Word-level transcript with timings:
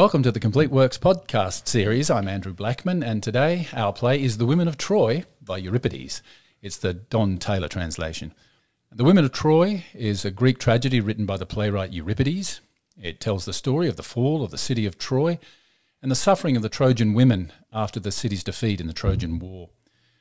Welcome 0.00 0.22
to 0.22 0.32
the 0.32 0.40
Complete 0.40 0.70
Works 0.70 0.96
podcast 0.96 1.68
series. 1.68 2.08
I'm 2.08 2.26
Andrew 2.26 2.54
Blackman, 2.54 3.02
and 3.02 3.22
today 3.22 3.68
our 3.74 3.92
play 3.92 4.22
is 4.22 4.38
The 4.38 4.46
Women 4.46 4.66
of 4.66 4.78
Troy 4.78 5.26
by 5.42 5.58
Euripides. 5.58 6.22
It's 6.62 6.78
the 6.78 6.94
Don 6.94 7.36
Taylor 7.36 7.68
translation. 7.68 8.32
The 8.90 9.04
Women 9.04 9.26
of 9.26 9.32
Troy 9.32 9.84
is 9.92 10.24
a 10.24 10.30
Greek 10.30 10.58
tragedy 10.58 11.00
written 11.00 11.26
by 11.26 11.36
the 11.36 11.44
playwright 11.44 11.92
Euripides. 11.92 12.62
It 12.98 13.20
tells 13.20 13.44
the 13.44 13.52
story 13.52 13.88
of 13.88 13.96
the 13.96 14.02
fall 14.02 14.42
of 14.42 14.50
the 14.50 14.56
city 14.56 14.86
of 14.86 14.96
Troy 14.96 15.38
and 16.00 16.10
the 16.10 16.16
suffering 16.16 16.56
of 16.56 16.62
the 16.62 16.70
Trojan 16.70 17.12
women 17.12 17.52
after 17.70 18.00
the 18.00 18.10
city's 18.10 18.42
defeat 18.42 18.80
in 18.80 18.86
the 18.86 18.94
Trojan 18.94 19.38
War. 19.38 19.68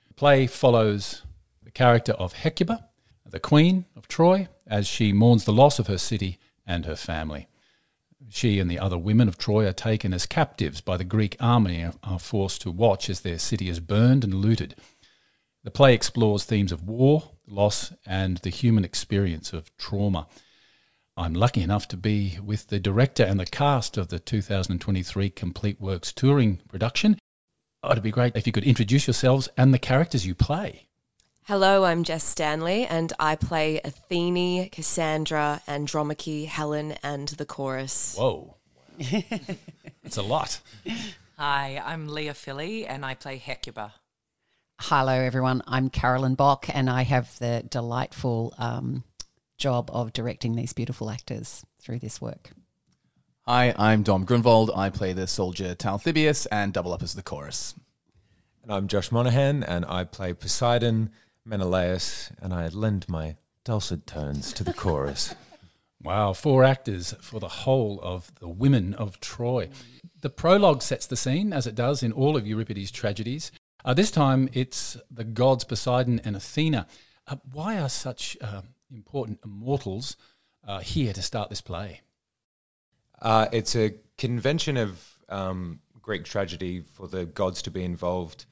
The 0.09 0.13
play 0.13 0.45
follows 0.45 1.21
the 1.63 1.71
character 1.71 2.11
of 2.11 2.33
Hecuba, 2.33 2.89
the 3.25 3.39
queen 3.39 3.85
of 3.95 4.09
Troy, 4.09 4.49
as 4.67 4.87
she 4.87 5.13
mourns 5.13 5.45
the 5.45 5.53
loss 5.53 5.79
of 5.79 5.87
her 5.87 5.97
city 5.97 6.37
and 6.67 6.85
her 6.85 6.97
family. 6.97 7.47
She 8.29 8.59
and 8.59 8.69
the 8.69 8.79
other 8.79 8.97
women 8.97 9.27
of 9.27 9.37
Troy 9.37 9.65
are 9.65 9.73
taken 9.73 10.13
as 10.13 10.27
captives 10.27 10.81
by 10.81 10.97
the 10.97 11.03
Greek 11.03 11.35
army 11.39 11.81
and 11.81 11.97
are 12.03 12.19
forced 12.19 12.61
to 12.61 12.71
watch 12.71 13.09
as 13.09 13.21
their 13.21 13.39
city 13.39 13.69
is 13.69 13.79
burned 13.79 14.23
and 14.23 14.35
looted. 14.35 14.75
The 15.63 15.71
play 15.71 15.93
explores 15.93 16.45
themes 16.45 16.71
of 16.71 16.83
war, 16.83 17.31
loss, 17.47 17.91
and 18.05 18.37
the 18.37 18.49
human 18.51 18.85
experience 18.85 19.51
of 19.51 19.75
trauma. 19.77 20.27
I'm 21.17 21.33
lucky 21.33 21.61
enough 21.61 21.87
to 21.89 21.97
be 21.97 22.37
with 22.43 22.67
the 22.67 22.79
director 22.79 23.23
and 23.23 23.39
the 23.39 23.45
cast 23.45 23.97
of 23.97 24.09
the 24.09 24.19
2023 24.19 25.31
Complete 25.31 25.81
Works 25.81 26.13
touring 26.13 26.61
production. 26.69 27.17
Oh, 27.83 27.91
it'd 27.91 28.03
be 28.03 28.11
great 28.11 28.35
if 28.35 28.45
you 28.45 28.53
could 28.53 28.63
introduce 28.63 29.07
yourselves 29.07 29.49
and 29.57 29.73
the 29.73 29.79
characters 29.79 30.25
you 30.25 30.35
play. 30.35 30.88
Hello, 31.49 31.83
I'm 31.83 32.03
Jess 32.03 32.23
Stanley, 32.25 32.85
and 32.85 33.11
I 33.19 33.35
play 33.35 33.81
Athene, 33.83 34.69
Cassandra, 34.69 35.63
Andromache, 35.65 36.45
Helen, 36.45 36.91
and 37.01 37.27
the 37.27 37.45
chorus. 37.45 38.15
Whoa. 38.15 38.55
It's 40.03 40.17
a 40.17 40.21
lot. 40.21 40.61
Hi, 41.39 41.81
I'm 41.83 42.07
Leah 42.07 42.35
Philly 42.35 42.85
and 42.85 43.03
I 43.03 43.15
play 43.15 43.37
Hecuba. 43.37 43.95
Hello, 44.79 45.11
everyone. 45.11 45.63
I'm 45.65 45.89
Carolyn 45.89 46.35
Bock, 46.35 46.67
and 46.71 46.87
I 46.87 47.01
have 47.01 47.39
the 47.39 47.63
delightful 47.67 48.53
um, 48.59 49.03
job 49.57 49.89
of 49.91 50.13
directing 50.13 50.55
these 50.55 50.73
beautiful 50.73 51.09
actors 51.09 51.65
through 51.81 51.97
this 51.97 52.21
work. 52.21 52.51
Hi, 53.47 53.73
I'm 53.75 54.03
Dom 54.03 54.23
Grunwald. 54.23 54.69
I 54.75 54.91
play 54.91 55.13
the 55.13 55.25
soldier 55.25 55.73
Talthybius 55.73 56.45
and 56.51 56.73
double 56.73 56.93
up 56.93 57.01
as 57.01 57.15
the 57.15 57.23
chorus. 57.23 57.73
And 58.61 58.71
I'm 58.71 58.87
Josh 58.87 59.11
Monaghan, 59.11 59.63
and 59.63 59.83
I 59.85 60.03
play 60.03 60.33
Poseidon, 60.33 61.09
Menelaus, 61.45 62.31
and 62.41 62.53
I 62.53 62.67
lend 62.67 63.07
my 63.09 63.35
dulcet 63.63 64.05
tones 64.07 64.53
to 64.53 64.63
the 64.63 64.73
chorus. 64.73 65.35
Wow, 66.01 66.31
four 66.31 66.63
actors 66.63 67.13
for 67.19 67.41
the 67.41 67.49
whole 67.49 67.99
of 68.01 68.33
the 68.35 68.47
women 68.47 68.93
of 68.93 69.19
Troy. 69.19 69.67
The 70.21 70.29
prologue 70.29 70.81
sets 70.81 71.05
the 71.05 71.17
scene, 71.17 71.51
as 71.51 71.67
it 71.67 71.75
does 71.75 72.03
in 72.03 72.13
all 72.13 72.37
of 72.37 72.47
Euripides' 72.47 72.89
tragedies. 72.89 73.51
Uh, 73.83 73.93
this 73.93 74.09
time 74.09 74.49
it's 74.53 74.95
the 75.11 75.25
gods 75.25 75.65
Poseidon 75.65 76.21
and 76.23 76.37
Athena. 76.37 76.87
Uh, 77.27 77.35
why 77.51 77.77
are 77.77 77.89
such 77.89 78.37
uh, 78.39 78.61
important 78.89 79.39
immortals 79.43 80.15
uh, 80.65 80.79
here 80.79 81.11
to 81.11 81.21
start 81.21 81.49
this 81.49 81.61
play? 81.61 81.99
Uh, 83.21 83.47
it's 83.51 83.75
a 83.75 83.95
convention 84.17 84.77
of 84.77 85.17
um, 85.27 85.79
Greek 86.01 86.23
tragedy 86.23 86.81
for 86.81 87.09
the 87.09 87.25
gods 87.25 87.61
to 87.63 87.71
be 87.71 87.83
involved 87.83 88.45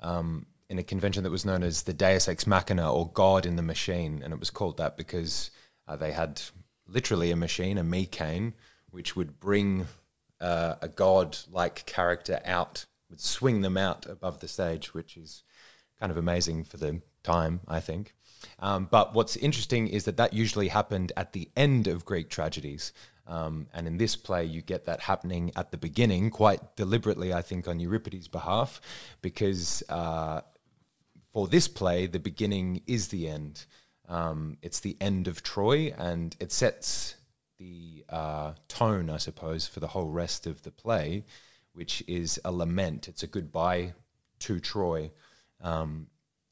um, 0.00 0.46
in 0.68 0.78
a 0.78 0.82
convention 0.82 1.22
that 1.22 1.30
was 1.30 1.44
known 1.44 1.62
as 1.62 1.82
the 1.82 1.92
Deus 1.92 2.28
Ex 2.28 2.46
Machina 2.46 2.92
or 2.92 3.10
God 3.10 3.46
in 3.46 3.56
the 3.56 3.62
Machine, 3.62 4.22
and 4.22 4.32
it 4.32 4.40
was 4.40 4.50
called 4.50 4.78
that 4.78 4.96
because 4.96 5.50
uh, 5.86 5.96
they 5.96 6.12
had 6.12 6.40
literally 6.86 7.30
a 7.30 7.36
machine, 7.36 7.78
a 7.78 7.84
mechane, 7.84 8.52
which 8.90 9.16
would 9.16 9.40
bring 9.40 9.86
uh, 10.40 10.74
a 10.80 10.88
god-like 10.88 11.84
character 11.86 12.40
out, 12.44 12.86
would 13.10 13.20
swing 13.20 13.60
them 13.60 13.76
out 13.76 14.06
above 14.06 14.40
the 14.40 14.48
stage, 14.48 14.94
which 14.94 15.16
is 15.16 15.42
kind 15.98 16.10
of 16.10 16.18
amazing 16.18 16.64
for 16.64 16.76
the 16.76 17.00
time, 17.22 17.60
I 17.68 17.80
think. 17.80 18.14
Um, 18.58 18.88
but 18.90 19.14
what's 19.14 19.36
interesting 19.36 19.88
is 19.88 20.04
that 20.04 20.18
that 20.18 20.32
usually 20.32 20.68
happened 20.68 21.12
at 21.16 21.32
the 21.32 21.48
end 21.56 21.86
of 21.86 22.04
Greek 22.04 22.28
tragedies. 22.28 22.92
Um, 23.26 23.68
and 23.72 23.86
in 23.86 23.96
this 23.96 24.16
play, 24.16 24.44
you 24.44 24.60
get 24.60 24.84
that 24.84 25.00
happening 25.00 25.50
at 25.56 25.70
the 25.70 25.78
beginning, 25.78 26.30
quite 26.30 26.76
deliberately, 26.76 27.32
I 27.32 27.40
think, 27.40 27.66
on 27.66 27.80
Euripides' 27.80 28.28
behalf, 28.28 28.82
because 29.22 29.82
uh, 29.88 30.42
for 31.34 31.48
this 31.48 31.66
play, 31.66 32.06
the 32.06 32.20
beginning 32.20 32.80
is 32.86 33.08
the 33.08 33.28
end. 33.28 33.66
Um, 34.08 34.56
it's 34.62 34.78
the 34.78 34.96
end 35.00 35.26
of 35.26 35.42
Troy, 35.42 35.92
and 35.98 36.34
it 36.38 36.52
sets 36.52 37.16
the 37.58 38.04
uh, 38.08 38.52
tone, 38.68 39.10
I 39.10 39.16
suppose, 39.16 39.66
for 39.66 39.80
the 39.80 39.88
whole 39.88 40.10
rest 40.10 40.46
of 40.46 40.62
the 40.62 40.70
play, 40.70 41.24
which 41.72 42.04
is 42.06 42.40
a 42.44 42.52
lament. 42.52 43.08
It's 43.08 43.24
a 43.24 43.26
goodbye 43.26 43.94
to 44.40 44.60
Troy. 44.60 45.10
Um, 45.60 46.06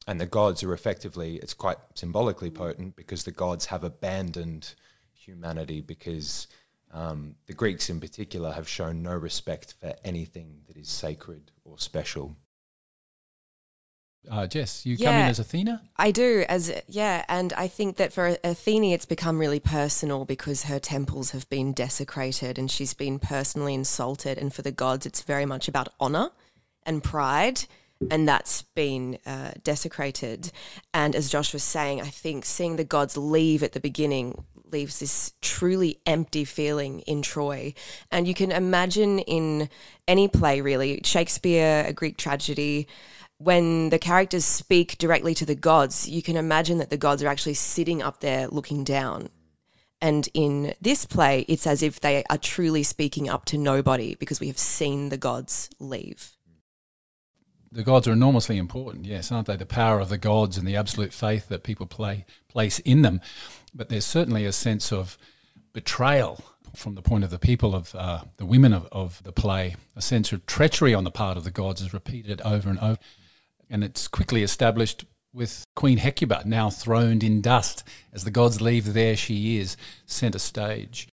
and 0.08 0.20
the 0.20 0.26
gods 0.26 0.64
are 0.64 0.74
effectively, 0.74 1.36
it's 1.36 1.54
quite 1.54 1.78
symbolically 1.94 2.50
potent 2.50 2.96
because 2.96 3.22
the 3.22 3.30
gods 3.30 3.66
have 3.66 3.84
abandoned 3.84 4.74
humanity 5.14 5.80
because 5.80 6.48
um, 6.90 7.36
the 7.46 7.54
Greeks 7.54 7.88
in 7.88 8.00
particular 8.00 8.50
have 8.50 8.68
shown 8.68 9.00
no 9.00 9.14
respect 9.14 9.74
for 9.80 9.94
anything 10.04 10.62
that 10.66 10.76
is 10.76 10.88
sacred 10.88 11.52
or 11.64 11.78
special. 11.78 12.34
Uh, 14.30 14.46
Jess, 14.46 14.86
you 14.86 14.96
come 14.96 15.14
in 15.14 15.22
as 15.22 15.40
Athena? 15.40 15.82
I 15.96 16.12
do, 16.12 16.44
as 16.48 16.72
yeah, 16.86 17.24
and 17.28 17.52
I 17.54 17.66
think 17.66 17.96
that 17.96 18.12
for 18.12 18.36
Athena, 18.44 18.94
it's 18.94 19.04
become 19.04 19.38
really 19.38 19.58
personal 19.58 20.24
because 20.24 20.64
her 20.64 20.78
temples 20.78 21.32
have 21.32 21.48
been 21.50 21.72
desecrated 21.72 22.56
and 22.56 22.70
she's 22.70 22.94
been 22.94 23.18
personally 23.18 23.74
insulted. 23.74 24.38
And 24.38 24.54
for 24.54 24.62
the 24.62 24.70
gods, 24.70 25.06
it's 25.06 25.22
very 25.22 25.44
much 25.44 25.66
about 25.66 25.88
honor 25.98 26.30
and 26.84 27.02
pride, 27.02 27.64
and 28.12 28.28
that's 28.28 28.62
been 28.62 29.18
uh, 29.26 29.52
desecrated. 29.64 30.52
And 30.94 31.16
as 31.16 31.28
Josh 31.28 31.52
was 31.52 31.64
saying, 31.64 32.00
I 32.00 32.08
think 32.08 32.44
seeing 32.44 32.76
the 32.76 32.84
gods 32.84 33.16
leave 33.16 33.64
at 33.64 33.72
the 33.72 33.80
beginning 33.80 34.44
leaves 34.70 35.00
this 35.00 35.34
truly 35.42 36.00
empty 36.06 36.44
feeling 36.44 37.00
in 37.00 37.22
Troy. 37.22 37.74
And 38.10 38.26
you 38.26 38.34
can 38.34 38.50
imagine 38.50 39.18
in 39.18 39.68
any 40.08 40.28
play, 40.28 40.60
really, 40.60 41.00
Shakespeare, 41.04 41.84
a 41.86 41.92
Greek 41.92 42.16
tragedy 42.16 42.88
when 43.42 43.90
the 43.90 43.98
characters 43.98 44.44
speak 44.44 44.98
directly 44.98 45.34
to 45.34 45.46
the 45.46 45.54
gods, 45.54 46.08
you 46.08 46.22
can 46.22 46.36
imagine 46.36 46.78
that 46.78 46.90
the 46.90 46.96
gods 46.96 47.22
are 47.22 47.28
actually 47.28 47.54
sitting 47.54 48.02
up 48.02 48.20
there 48.20 48.46
looking 48.48 48.84
down. 48.84 49.28
And 50.00 50.28
in 50.34 50.74
this 50.80 51.06
play, 51.06 51.44
it's 51.48 51.66
as 51.66 51.82
if 51.82 52.00
they 52.00 52.24
are 52.28 52.38
truly 52.38 52.82
speaking 52.82 53.28
up 53.28 53.44
to 53.46 53.58
nobody 53.58 54.14
because 54.16 54.40
we 54.40 54.48
have 54.48 54.58
seen 54.58 55.08
the 55.08 55.16
gods 55.16 55.70
leave. 55.78 56.32
The 57.70 57.82
gods 57.82 58.06
are 58.06 58.12
enormously 58.12 58.58
important, 58.58 59.06
yes, 59.06 59.32
aren't 59.32 59.46
they? 59.46 59.56
The 59.56 59.64
power 59.64 60.00
of 60.00 60.08
the 60.08 60.18
gods 60.18 60.58
and 60.58 60.66
the 60.66 60.76
absolute 60.76 61.12
faith 61.12 61.48
that 61.48 61.62
people 61.62 61.86
play, 61.86 62.26
place 62.48 62.80
in 62.80 63.02
them. 63.02 63.20
But 63.74 63.88
there's 63.88 64.04
certainly 64.04 64.44
a 64.44 64.52
sense 64.52 64.92
of 64.92 65.16
betrayal 65.72 66.44
from 66.74 66.94
the 66.94 67.02
point 67.02 67.24
of 67.24 67.30
the 67.30 67.38
people 67.38 67.74
of 67.74 67.94
uh, 67.94 68.22
the 68.36 68.46
women 68.46 68.72
of, 68.72 68.88
of 68.92 69.22
the 69.22 69.32
play. 69.32 69.76
A 69.96 70.02
sense 70.02 70.32
of 70.32 70.44
treachery 70.46 70.94
on 70.94 71.04
the 71.04 71.10
part 71.10 71.36
of 71.36 71.44
the 71.44 71.50
gods 71.50 71.80
is 71.80 71.94
repeated 71.94 72.40
over 72.42 72.68
and 72.68 72.78
over. 72.78 72.98
And 73.72 73.82
it's 73.82 74.06
quickly 74.06 74.42
established 74.42 75.06
with 75.32 75.64
Queen 75.74 75.96
Hecuba 75.96 76.42
now 76.44 76.68
throned 76.68 77.24
in 77.24 77.40
dust. 77.40 77.82
As 78.12 78.22
the 78.22 78.30
gods 78.30 78.60
leave, 78.60 78.92
there 78.92 79.16
she 79.16 79.58
is, 79.58 79.78
centre 80.04 80.38
stage. 80.38 81.08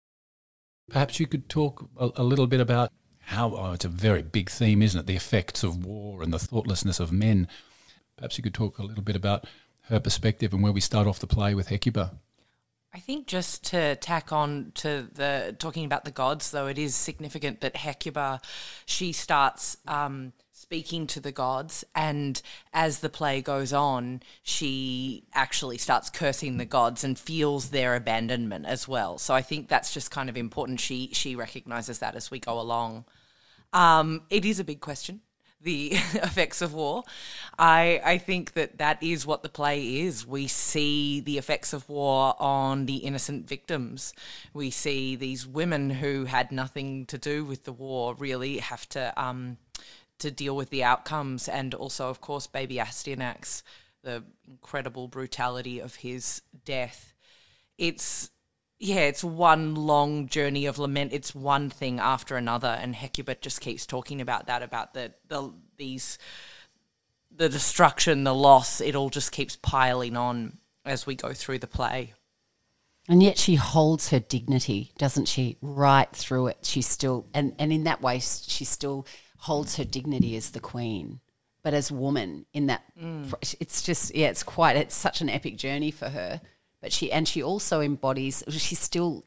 Perhaps 0.92 1.22
you 1.22 1.26
could 1.26 1.48
talk 1.48 1.90
a, 1.98 2.10
a 2.18 2.24
little 2.24 2.48
bit 2.48 2.60
about 2.60 2.92
how 3.22 3.56
oh, 3.56 3.72
it's 3.72 3.86
a 3.86 3.90
very 3.90 4.22
big 4.22 4.50
theme, 4.50 4.82
isn't 4.82 5.00
it? 5.00 5.06
The 5.06 5.16
effects 5.16 5.64
of 5.64 5.86
war 5.86 6.22
and 6.22 6.34
the 6.34 6.40
thoughtlessness 6.40 7.00
of 7.00 7.14
men. 7.14 7.48
Perhaps 8.18 8.38
you 8.38 8.44
could 8.44 8.54
talk 8.54 8.78
a 8.78 8.84
little 8.84 9.04
bit 9.04 9.16
about 9.16 9.46
her 9.84 10.02
perspective 10.02 10.52
and 10.54 10.62
where 10.62 10.74
we 10.74 10.82
start 10.82 11.08
off 11.08 11.20
the 11.20 11.28
play 11.28 11.56
with 11.56 11.70
Hecuba. 11.70 12.12
I 12.94 13.00
think 13.00 13.28
just 13.28 13.64
to 13.66 13.96
tack 13.98 14.34
on 14.34 14.72
to 14.76 15.08
the 15.14 15.56
talking 15.60 15.86
about 15.86 16.06
the 16.06 16.12
gods, 16.12 16.52
though, 16.52 16.68
it 16.68 16.80
is 16.80 16.96
significant 16.96 17.62
that 17.62 17.78
Hecuba, 17.78 18.42
she 18.86 19.14
starts 19.14 19.78
um, 19.88 20.34
speaking 20.70 21.08
to 21.08 21.20
the 21.20 21.32
gods, 21.32 21.84
and 21.96 22.44
as 22.74 23.00
the 23.00 23.10
play 23.10 23.42
goes 23.42 23.74
on, 23.74 24.22
she 24.44 25.24
actually 25.34 25.80
starts 25.80 26.12
cursing 26.12 26.58
the 26.58 26.66
gods 26.66 27.04
and 27.04 27.18
feels 27.18 27.72
their 27.72 27.96
abandonment 27.96 28.68
as 28.68 28.88
well. 28.88 29.18
So 29.18 29.34
I 29.34 29.42
think 29.42 29.68
that's 29.68 29.92
just 29.92 30.12
kind 30.12 30.30
of 30.30 30.38
important. 30.38 30.80
She 30.80 31.10
she 31.12 31.36
recognizes 31.36 31.98
that 32.00 32.16
as 32.16 32.30
we 32.30 32.40
go 32.40 32.60
along. 32.60 33.06
Um, 33.74 34.22
it 34.30 34.46
is 34.46 34.60
a 34.60 34.64
big 34.64 34.80
question 34.80 35.22
the 35.60 35.92
effects 36.14 36.62
of 36.62 36.76
war. 36.76 37.04
I 37.58 38.00
I 38.06 38.18
think 38.20 38.54
that 38.54 38.78
that 38.78 39.02
is 39.02 39.26
what 39.26 39.42
the 39.42 39.50
play 39.50 40.02
is. 40.02 40.26
We 40.26 40.48
see 40.48 41.20
the 41.20 41.40
effects 41.40 41.74
of 41.74 41.90
war 41.90 42.36
on 42.40 42.86
the 42.86 42.98
innocent 42.98 43.48
victims. 43.48 44.14
We 44.54 44.70
see 44.70 45.16
these 45.16 45.48
women 45.48 45.90
who 45.90 46.26
had 46.26 46.52
nothing 46.52 47.08
to 47.08 47.18
do 47.18 47.44
with 47.44 47.64
the 47.64 47.74
war 47.74 48.14
really 48.14 48.60
have 48.60 48.88
to 48.90 49.12
um 49.20 49.58
to 50.20 50.32
deal 50.32 50.56
with 50.56 50.70
the 50.70 50.84
outcomes, 50.84 51.48
and 51.48 51.74
also, 51.74 52.10
of 52.10 52.22
course, 52.22 52.48
baby 52.48 52.76
Astyanax, 52.76 53.64
the 54.04 54.24
incredible 54.48 55.08
brutality 55.08 55.80
of 55.80 55.96
his 55.96 56.42
death. 56.66 57.14
It's 57.78 58.30
yeah, 58.82 59.02
it's 59.02 59.24
one 59.24 59.76
long 59.76 60.28
journey 60.28 60.66
of 60.66 60.80
lament. 60.80 61.12
It's 61.12 61.36
one 61.36 61.70
thing 61.70 62.00
after 62.00 62.38
another, 62.38 62.70
and 62.70 62.96
Hecuba 62.96 63.36
just 63.36 63.60
keeps 63.60 63.86
talking 63.86 64.22
about 64.22 64.48
that, 64.48 64.64
about 64.64 64.94
the 64.94 65.14
the 65.28 65.54
these 65.78 66.18
the 67.36 67.50
destruction, 67.50 68.24
the 68.24 68.34
loss. 68.34 68.82
It 68.82 68.96
all 68.96 69.10
just 69.10 69.32
keeps 69.32 69.56
piling 69.56 70.16
on 70.16 70.58
as 70.86 71.06
we 71.06 71.16
go 71.16 71.34
through 71.34 71.60
the 71.60 71.68
play. 71.68 72.14
And 73.08 73.24
yet 73.24 73.40
she 73.40 73.56
holds 73.56 74.10
her 74.10 74.20
dignity, 74.20 74.92
doesn't 75.00 75.28
she? 75.28 75.58
Right 75.62 76.10
through 76.12 76.48
it, 76.48 76.60
she 76.62 76.84
still, 76.84 77.26
and, 77.34 77.56
and 77.58 77.74
in 77.74 77.86
that 77.86 78.04
way, 78.04 78.20
she 78.20 78.66
still 78.66 79.08
holds 79.40 79.78
her 79.78 79.86
dignity 79.86 80.36
as 80.36 80.52
the 80.52 80.60
queen. 80.60 81.20
But 81.62 81.74
as 81.74 81.92
woman, 81.92 82.46
in 82.54 82.68
that, 82.68 82.84
mm. 83.02 83.34
it's 83.60 83.82
just, 83.82 84.16
yeah, 84.16 84.28
it's 84.28 84.44
quite, 84.44 84.78
it's 84.78 84.96
such 84.96 85.22
an 85.22 85.30
epic 85.30 85.58
journey 85.58 85.92
for 85.92 86.10
her. 86.10 86.40
But 86.82 86.94
she, 86.94 87.12
and 87.12 87.28
she 87.28 87.44
also 87.44 87.82
embodies, 87.82 88.44
she 88.50 88.76
still 88.76 89.26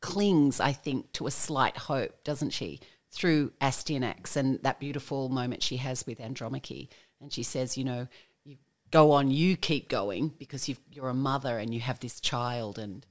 clings, 0.00 0.60
I 0.60 0.72
think, 0.72 1.12
to 1.12 1.26
a 1.26 1.30
slight 1.30 1.76
hope, 1.76 2.24
doesn't 2.24 2.50
she? 2.50 2.80
Through 3.10 3.52
Astyanax 3.60 4.36
and 4.36 4.62
that 4.62 4.80
beautiful 4.80 5.28
moment 5.28 5.62
she 5.62 5.76
has 5.76 6.06
with 6.06 6.18
Andromache. 6.18 6.88
And 7.20 7.32
she 7.32 7.42
says, 7.42 7.76
you 7.76 7.84
know, 7.84 8.08
you 8.44 8.56
go 8.90 9.12
on, 9.12 9.30
you 9.30 9.56
keep 9.56 9.88
going 9.88 10.32
because 10.38 10.68
you've, 10.68 10.80
you're 10.90 11.08
a 11.10 11.14
mother 11.14 11.58
and 11.58 11.74
you 11.74 11.80
have 11.80 12.00
this 12.00 12.20
child. 12.20 12.78
And 12.78 13.04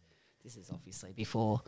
this 0.44 0.58
is 0.58 0.72
obviously 0.72 1.12
before 1.12 1.62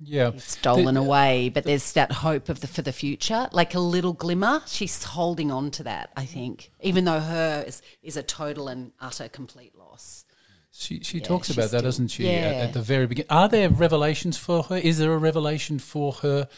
Yeah. 0.00 0.32
stolen 0.38 0.94
The- 0.94 1.00
away, 1.00 1.48
but 1.48 1.64
there's 1.64 1.92
that 1.92 2.12
hope 2.12 2.48
of 2.48 2.60
the 2.60 2.66
for 2.68 2.82
the 2.82 2.92
future, 2.92 3.48
like 3.52 3.74
a 3.74 3.80
little 3.80 4.12
glimmer. 4.12 4.62
She's 4.66 5.02
holding 5.02 5.50
on 5.50 5.70
to 5.72 5.82
that, 5.84 6.10
I 6.16 6.24
think, 6.24 6.70
even 6.80 7.04
though 7.04 7.20
her 7.20 7.64
is, 7.66 7.82
is 8.02 8.16
a 8.16 8.22
total 8.22 8.68
and 8.68 8.92
utter 9.00 9.28
complete 9.28 9.74
loss. 9.76 10.24
She 10.70 11.02
she 11.02 11.18
Yeah, 11.18 11.24
talks 11.24 11.50
about 11.50 11.62
that, 11.62 11.68
still- 11.78 11.82
doesn't 11.82 12.08
she? 12.08 12.28
At, 12.30 12.54
at 12.54 12.72
the 12.74 12.82
very 12.82 13.06
beginning. 13.06 13.30
Are 13.30 13.48
there 13.48 13.68
revelations 13.68 14.36
for 14.38 14.62
her? 14.64 14.76
Is 14.76 14.98
there 14.98 15.12
a 15.12 15.18
revelation 15.18 15.78
for 15.80 16.12
her 16.14 16.48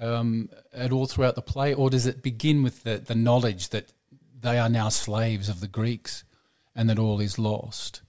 um, 0.00 0.48
at 0.72 0.92
all 0.92 1.06
throughout 1.06 1.34
the 1.34 1.42
play, 1.42 1.74
or 1.74 1.90
does 1.90 2.06
it 2.06 2.22
begin 2.22 2.62
with 2.62 2.84
the, 2.84 2.98
the 2.98 3.16
knowledge 3.16 3.70
that 3.70 3.92
they 4.40 4.56
are 4.58 4.68
now 4.68 4.88
slaves 4.88 5.48
of 5.48 5.58
the 5.60 5.66
Greeks 5.66 6.22
and 6.76 6.88
that 6.88 6.98
all 7.00 7.18
is 7.18 7.36
lost? 7.40 8.02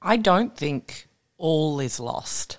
I 0.00 0.16
don't 0.16 0.56
think 0.56 1.08
all 1.36 1.78
is 1.80 2.00
lost. 2.00 2.56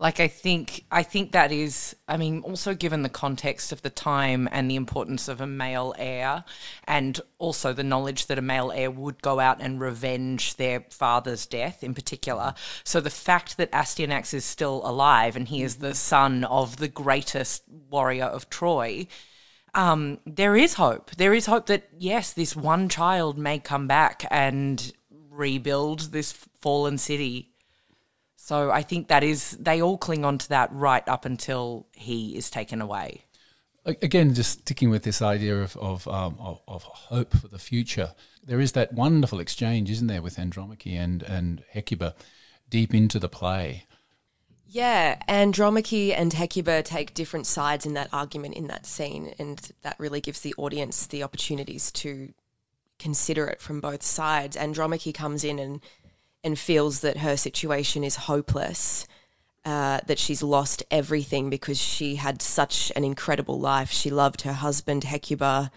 Like 0.00 0.18
I 0.18 0.28
think 0.28 0.86
I 0.90 1.02
think 1.02 1.32
that 1.32 1.52
is 1.52 1.94
I 2.08 2.16
mean 2.16 2.40
also 2.40 2.74
given 2.74 3.02
the 3.02 3.10
context 3.10 3.70
of 3.70 3.82
the 3.82 3.90
time 3.90 4.48
and 4.50 4.70
the 4.70 4.76
importance 4.76 5.28
of 5.28 5.42
a 5.42 5.46
male 5.46 5.94
heir 5.98 6.42
and 6.84 7.20
also 7.36 7.74
the 7.74 7.84
knowledge 7.84 8.26
that 8.26 8.38
a 8.38 8.42
male 8.42 8.72
heir 8.72 8.90
would 8.90 9.20
go 9.20 9.40
out 9.40 9.60
and 9.60 9.78
revenge 9.78 10.56
their 10.56 10.86
father's 10.88 11.44
death 11.44 11.84
in 11.84 11.92
particular. 11.92 12.54
So 12.82 13.02
the 13.02 13.10
fact 13.10 13.58
that 13.58 13.70
Astyanax 13.72 14.32
is 14.32 14.46
still 14.46 14.80
alive 14.86 15.36
and 15.36 15.46
he 15.46 15.62
is 15.62 15.76
the 15.76 15.94
son 15.94 16.44
of 16.44 16.78
the 16.78 16.88
greatest 16.88 17.64
warrior 17.68 18.24
of 18.24 18.48
Troy 18.48 19.06
um, 19.74 20.18
there 20.26 20.56
is 20.56 20.74
hope. 20.74 21.12
There 21.12 21.34
is 21.34 21.46
hope 21.46 21.66
that 21.66 21.88
yes, 21.96 22.32
this 22.32 22.56
one 22.56 22.88
child 22.88 23.38
may 23.38 23.58
come 23.58 23.86
back 23.86 24.24
and 24.30 24.92
rebuild 25.30 26.12
this 26.12 26.32
fallen 26.60 26.98
city. 26.98 27.49
So 28.50 28.72
I 28.72 28.82
think 28.82 29.06
that 29.06 29.22
is 29.22 29.52
they 29.60 29.80
all 29.80 29.96
cling 29.96 30.24
on 30.24 30.36
to 30.38 30.48
that 30.48 30.72
right 30.72 31.08
up 31.08 31.24
until 31.24 31.86
he 31.92 32.36
is 32.36 32.50
taken 32.50 32.80
away. 32.80 33.22
Again, 33.86 34.34
just 34.34 34.62
sticking 34.62 34.90
with 34.90 35.04
this 35.04 35.22
idea 35.22 35.62
of 35.62 35.76
of, 35.76 36.08
um, 36.08 36.34
of 36.40 36.60
of 36.66 36.82
hope 36.82 37.32
for 37.32 37.46
the 37.46 37.60
future, 37.60 38.12
there 38.44 38.58
is 38.58 38.72
that 38.72 38.92
wonderful 38.92 39.38
exchange, 39.38 39.88
isn't 39.88 40.08
there, 40.08 40.20
with 40.20 40.36
Andromache 40.36 40.88
and 40.88 41.22
and 41.22 41.62
Hecuba, 41.68 42.16
deep 42.68 42.92
into 42.92 43.20
the 43.20 43.28
play. 43.28 43.86
Yeah, 44.66 45.22
Andromache 45.28 46.12
and 46.12 46.32
Hecuba 46.32 46.82
take 46.82 47.14
different 47.14 47.46
sides 47.46 47.86
in 47.86 47.94
that 47.94 48.08
argument 48.12 48.56
in 48.56 48.66
that 48.66 48.84
scene, 48.84 49.32
and 49.38 49.60
that 49.82 49.94
really 50.00 50.20
gives 50.20 50.40
the 50.40 50.56
audience 50.58 51.06
the 51.06 51.22
opportunities 51.22 51.92
to 51.92 52.34
consider 52.98 53.46
it 53.46 53.60
from 53.60 53.80
both 53.80 54.02
sides. 54.02 54.56
Andromache 54.56 55.14
comes 55.14 55.44
in 55.44 55.60
and 55.60 55.80
and 56.42 56.58
feels 56.58 57.00
that 57.00 57.18
her 57.18 57.36
situation 57.36 58.04
is 58.04 58.16
hopeless, 58.16 59.06
uh, 59.64 60.00
that 60.06 60.18
she's 60.18 60.42
lost 60.42 60.82
everything 60.90 61.50
because 61.50 61.78
she 61.78 62.16
had 62.16 62.40
such 62.40 62.90
an 62.96 63.04
incredible 63.04 63.58
life. 63.58 63.90
She 63.90 64.10
loved 64.10 64.42
her 64.42 64.54
husband 64.54 65.04
Hecuba, 65.04 65.70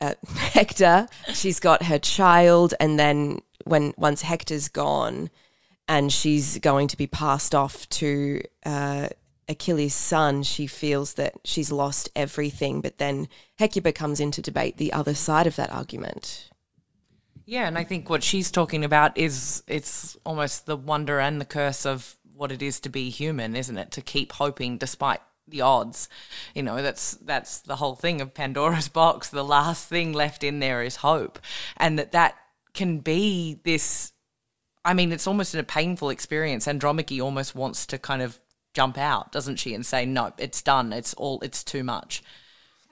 uh, 0.00 0.14
Hector. 0.36 1.08
She's 1.32 1.60
got 1.60 1.84
her 1.84 1.98
child, 1.98 2.74
and 2.80 2.98
then 2.98 3.40
when 3.64 3.94
once 3.96 4.22
Hector's 4.22 4.68
gone, 4.68 5.30
and 5.86 6.12
she's 6.12 6.58
going 6.58 6.88
to 6.88 6.96
be 6.96 7.06
passed 7.06 7.54
off 7.54 7.88
to 7.90 8.40
uh, 8.64 9.08
Achilles' 9.48 9.94
son, 9.94 10.42
she 10.42 10.66
feels 10.66 11.14
that 11.14 11.34
she's 11.44 11.70
lost 11.70 12.08
everything. 12.16 12.80
But 12.80 12.98
then 12.98 13.28
Hecuba 13.58 13.92
comes 13.92 14.20
in 14.20 14.30
to 14.32 14.42
debate 14.42 14.76
the 14.76 14.92
other 14.92 15.14
side 15.14 15.46
of 15.46 15.56
that 15.56 15.70
argument. 15.70 16.50
Yeah, 17.46 17.66
and 17.66 17.76
I 17.76 17.84
think 17.84 18.08
what 18.08 18.22
she's 18.22 18.50
talking 18.50 18.84
about 18.84 19.18
is 19.18 19.62
it's 19.66 20.16
almost 20.24 20.66
the 20.66 20.76
wonder 20.76 21.20
and 21.20 21.40
the 21.40 21.44
curse 21.44 21.84
of 21.84 22.16
what 22.34 22.50
it 22.50 22.62
is 22.62 22.80
to 22.80 22.88
be 22.88 23.10
human, 23.10 23.54
isn't 23.54 23.76
it? 23.76 23.90
To 23.92 24.00
keep 24.00 24.32
hoping 24.32 24.78
despite 24.78 25.20
the 25.46 25.60
odds. 25.60 26.08
You 26.54 26.62
know, 26.62 26.80
that's 26.82 27.12
that's 27.12 27.60
the 27.60 27.76
whole 27.76 27.94
thing 27.94 28.20
of 28.20 28.34
Pandora's 28.34 28.88
box. 28.88 29.28
The 29.28 29.44
last 29.44 29.88
thing 29.88 30.12
left 30.12 30.42
in 30.42 30.58
there 30.58 30.82
is 30.82 30.96
hope. 30.96 31.38
And 31.76 31.98
that 31.98 32.12
that 32.12 32.36
can 32.72 32.98
be 32.98 33.60
this 33.64 34.12
I 34.84 34.92
mean, 34.92 35.12
it's 35.12 35.26
almost 35.26 35.54
a 35.54 35.62
painful 35.62 36.10
experience. 36.10 36.68
Andromache 36.68 37.20
almost 37.20 37.54
wants 37.54 37.86
to 37.86 37.98
kind 37.98 38.20
of 38.20 38.38
jump 38.74 38.98
out, 38.98 39.32
doesn't 39.32 39.56
she, 39.56 39.74
and 39.74 39.86
say, 39.86 40.04
"No, 40.04 40.32
it's 40.36 40.60
done. 40.62 40.92
It's 40.92 41.14
all. 41.14 41.40
It's 41.40 41.64
too 41.64 41.84
much." 41.84 42.22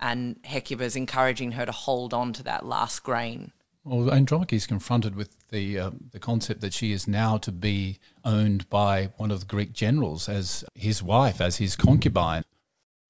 And 0.01 0.37
Hecuba's 0.45 0.97
encouraging 0.97 1.53
her 1.53 1.67
to 1.67 1.73
hold 1.73 2.15
on 2.15 2.33
to 2.35 2.43
that 2.45 2.65
last 2.65 3.03
grain. 3.03 3.53
Well, 3.85 4.13
Andromache 4.13 4.53
is 4.53 4.67
confronted 4.67 5.17
with 5.17 5.49
the 5.49 5.79
uh, 5.79 5.91
the 6.13 6.21
concept 6.21 6.61
that 6.61 6.73
she 6.73 6.93
is 6.93 7.09
now 7.09 7.37
to 7.39 7.51
be 7.51 7.99
owned 8.25 8.69
by 8.71 9.11
one 9.17 9.33
of 9.33 9.41
the 9.41 9.47
Greek 9.47 9.73
generals 9.73 10.29
as 10.29 10.65
his 10.75 11.03
wife, 11.03 11.41
as 11.41 11.57
his 11.57 11.75
concubine. 11.75 12.45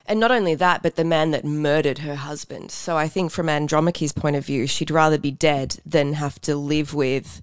And 0.06 0.18
not 0.18 0.30
only 0.30 0.54
that, 0.56 0.82
but 0.82 0.96
the 0.96 1.04
man 1.04 1.30
that 1.30 1.44
murdered 1.44 1.98
her 1.98 2.16
husband. 2.16 2.70
So 2.70 2.96
I 2.96 3.06
think 3.06 3.30
from 3.30 3.48
Andromache's 3.48 4.12
point 4.12 4.34
of 4.34 4.46
view, 4.46 4.66
she'd 4.66 4.90
rather 4.90 5.18
be 5.18 5.30
dead 5.30 5.78
than 5.86 6.14
have 6.14 6.40
to 6.40 6.56
live 6.56 6.92
with 6.94 7.40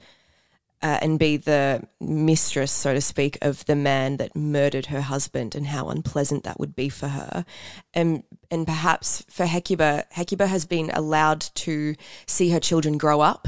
uh, 0.81 0.99
and 1.01 1.19
be 1.19 1.37
the 1.37 1.83
mistress, 1.99 2.71
so 2.71 2.93
to 2.93 3.01
speak, 3.01 3.37
of 3.41 3.65
the 3.65 3.75
man 3.75 4.17
that 4.17 4.35
murdered 4.35 4.87
her 4.87 5.01
husband 5.01 5.55
and 5.55 5.67
how 5.67 5.89
unpleasant 5.89 6.43
that 6.43 6.59
would 6.59 6.75
be 6.75 6.89
for 6.89 7.07
her. 7.07 7.45
And, 7.93 8.23
and 8.49 8.65
perhaps 8.65 9.25
for 9.29 9.45
Hecuba, 9.45 10.05
Hecuba 10.11 10.47
has 10.47 10.65
been 10.65 10.91
allowed 10.91 11.41
to 11.55 11.95
see 12.25 12.49
her 12.49 12.59
children 12.59 12.97
grow 12.97 13.21
up 13.21 13.47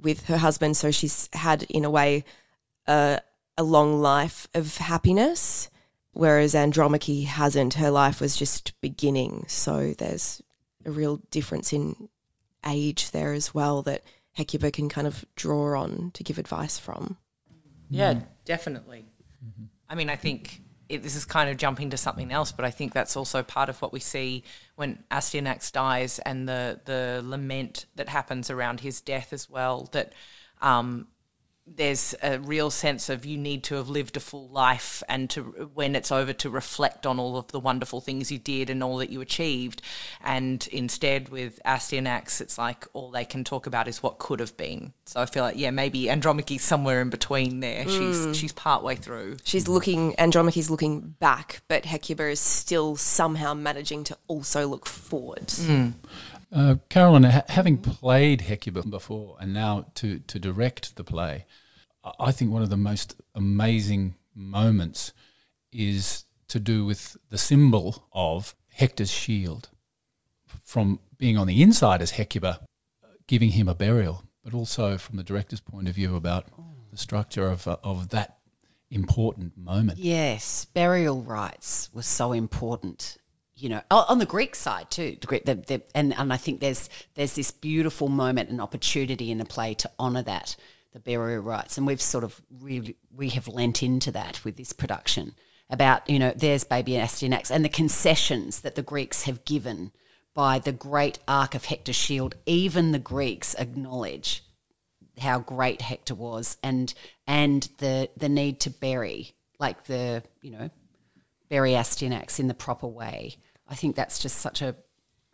with 0.00 0.26
her 0.26 0.38
husband. 0.38 0.76
So 0.76 0.90
she's 0.90 1.28
had, 1.32 1.64
in 1.64 1.84
a 1.84 1.90
way, 1.90 2.24
a, 2.86 3.20
a 3.58 3.62
long 3.62 4.00
life 4.00 4.48
of 4.54 4.76
happiness 4.78 5.68
whereas 6.14 6.54
Andromache 6.54 7.24
hasn't. 7.24 7.74
Her 7.74 7.90
life 7.90 8.20
was 8.20 8.36
just 8.36 8.80
beginning. 8.80 9.44
So 9.48 9.92
there's 9.98 10.40
a 10.86 10.90
real 10.90 11.20
difference 11.30 11.72
in 11.72 12.08
age 12.66 13.10
there 13.10 13.32
as 13.32 13.52
well 13.52 13.82
that 13.82 14.02
Hecuba 14.34 14.70
can 14.70 14.88
kind 14.88 15.06
of 15.06 15.24
draw 15.36 15.80
on 15.80 16.10
to 16.14 16.22
give 16.22 16.38
advice 16.38 16.78
from. 16.78 17.16
Yeah, 17.88 18.20
definitely. 18.44 19.06
I 19.88 19.94
mean, 19.94 20.10
I 20.10 20.16
think 20.16 20.62
it, 20.88 21.02
this 21.02 21.14
is 21.14 21.24
kind 21.24 21.48
of 21.48 21.56
jumping 21.56 21.90
to 21.90 21.96
something 21.96 22.32
else, 22.32 22.52
but 22.52 22.64
I 22.64 22.70
think 22.70 22.92
that's 22.92 23.16
also 23.16 23.42
part 23.42 23.68
of 23.68 23.80
what 23.80 23.92
we 23.92 24.00
see 24.00 24.42
when 24.76 25.02
Astyanax 25.10 25.72
dies 25.72 26.18
and 26.20 26.48
the 26.48 26.80
the 26.84 27.22
lament 27.24 27.86
that 27.94 28.08
happens 28.08 28.50
around 28.50 28.80
his 28.80 29.00
death 29.00 29.32
as 29.32 29.48
well. 29.48 29.88
That 29.92 30.12
um, 30.60 31.08
there's 31.66 32.14
a 32.22 32.38
real 32.38 32.70
sense 32.70 33.08
of 33.08 33.24
you 33.24 33.38
need 33.38 33.64
to 33.64 33.74
have 33.76 33.88
lived 33.88 34.16
a 34.16 34.20
full 34.20 34.48
life 34.48 35.02
and 35.08 35.30
to 35.30 35.42
when 35.74 35.96
it's 35.96 36.12
over 36.12 36.32
to 36.32 36.50
reflect 36.50 37.06
on 37.06 37.18
all 37.18 37.38
of 37.38 37.48
the 37.48 37.60
wonderful 37.60 38.00
things 38.00 38.30
you 38.30 38.38
did 38.38 38.68
and 38.68 38.82
all 38.82 38.98
that 38.98 39.10
you 39.10 39.20
achieved. 39.20 39.80
And 40.22 40.66
instead 40.68 41.30
with 41.30 41.60
Astyanax 41.64 42.40
it's 42.40 42.58
like 42.58 42.86
all 42.92 43.10
they 43.10 43.24
can 43.24 43.44
talk 43.44 43.66
about 43.66 43.88
is 43.88 44.02
what 44.02 44.18
could 44.18 44.40
have 44.40 44.56
been. 44.56 44.92
So 45.06 45.20
I 45.20 45.26
feel 45.26 45.42
like 45.42 45.56
yeah 45.56 45.70
maybe 45.70 46.10
Andromache's 46.10 46.62
somewhere 46.62 47.00
in 47.00 47.08
between 47.08 47.60
there. 47.60 47.84
Hmm. 47.84 47.90
She's 47.90 48.36
she's 48.36 48.52
partway 48.52 48.96
through. 48.96 49.38
She's 49.44 49.66
looking, 49.66 50.14
Andromache's 50.16 50.70
looking 50.70 51.00
back, 51.00 51.62
but 51.68 51.86
Hecuba 51.86 52.28
is 52.28 52.40
still 52.40 52.96
somehow 52.96 53.54
managing 53.54 54.04
to 54.04 54.18
also 54.28 54.66
look 54.66 54.86
forwards. 54.86 55.66
Hmm. 55.66 55.90
Uh, 56.54 56.76
Carolyn, 56.88 57.24
ha- 57.24 57.42
having 57.48 57.76
played 57.78 58.42
Hecuba 58.42 58.84
before 58.84 59.36
and 59.40 59.52
now 59.52 59.86
to, 59.96 60.20
to 60.20 60.38
direct 60.38 60.94
the 60.94 61.02
play, 61.02 61.46
I- 62.04 62.30
think 62.30 62.52
one 62.52 62.62
of 62.62 62.70
the 62.70 62.76
most 62.76 63.16
amazing 63.34 64.14
moments 64.36 65.12
is 65.72 66.24
to 66.46 66.60
do 66.60 66.84
with 66.84 67.16
the 67.30 67.38
symbol 67.38 68.06
of 68.12 68.54
Hector's 68.72 69.10
shield. 69.10 69.68
From 70.62 71.00
being 71.18 71.36
on 71.36 71.48
the 71.48 71.60
inside 71.60 72.00
as 72.00 72.12
Hecuba, 72.12 72.60
uh, 73.02 73.06
giving 73.26 73.50
him 73.50 73.68
a 73.68 73.74
burial, 73.74 74.22
but 74.44 74.54
also 74.54 74.96
from 74.96 75.16
the 75.16 75.24
director's 75.24 75.60
point 75.60 75.88
of 75.88 75.96
view 75.96 76.14
about 76.14 76.46
the 76.92 76.96
structure 76.96 77.48
of, 77.48 77.66
uh, 77.66 77.78
of 77.82 78.10
that 78.10 78.38
important 78.90 79.58
moment. 79.58 79.98
Yes, 79.98 80.66
burial 80.66 81.20
rites 81.22 81.90
were 81.92 82.02
so 82.02 82.30
important. 82.32 83.16
You 83.56 83.68
know, 83.68 83.82
on 83.90 84.18
the 84.18 84.26
Greek 84.26 84.56
side 84.56 84.90
too. 84.90 85.16
The 85.20 85.42
the, 85.44 85.54
the, 85.54 85.82
and 85.94 86.12
and 86.14 86.32
I 86.32 86.36
think 86.36 86.60
there's 86.60 86.90
there's 87.14 87.34
this 87.34 87.50
beautiful 87.52 88.08
moment 88.08 88.50
and 88.50 88.60
opportunity 88.60 89.30
in 89.30 89.38
the 89.38 89.44
play 89.44 89.74
to 89.74 89.90
honour 89.98 90.22
that 90.22 90.56
the 90.92 90.98
burial 90.98 91.42
rites, 91.42 91.76
and 91.76 91.86
we've 91.86 92.00
sort 92.00 92.24
of 92.24 92.40
really 92.60 92.96
we 93.14 93.28
have 93.30 93.46
lent 93.46 93.82
into 93.82 94.10
that 94.12 94.44
with 94.44 94.56
this 94.56 94.72
production 94.72 95.34
about 95.70 96.08
you 96.08 96.18
know 96.18 96.32
there's 96.34 96.64
baby 96.64 96.92
Astyanax 96.92 97.50
and 97.50 97.64
the 97.64 97.68
concessions 97.68 98.60
that 98.60 98.74
the 98.74 98.82
Greeks 98.82 99.24
have 99.24 99.44
given 99.44 99.92
by 100.34 100.58
the 100.58 100.72
great 100.72 101.18
arc 101.28 101.54
of 101.54 101.66
Hector's 101.66 101.96
shield. 101.96 102.34
Even 102.46 102.92
the 102.92 102.98
Greeks 102.98 103.54
acknowledge 103.56 104.44
how 105.18 105.38
great 105.38 105.82
Hector 105.82 106.14
was 106.14 106.56
and 106.62 106.92
and 107.26 107.68
the 107.78 108.10
the 108.16 108.28
need 108.28 108.60
to 108.60 108.70
bury 108.70 109.34
like 109.58 109.84
the 109.84 110.22
you 110.42 110.50
know 110.50 110.70
bury 111.48 111.72
Astyanax 111.72 112.38
in 112.38 112.48
the 112.48 112.54
proper 112.54 112.86
way. 112.86 113.36
I 113.68 113.74
think 113.74 113.96
that's 113.96 114.18
just 114.18 114.38
such 114.38 114.62
a 114.62 114.76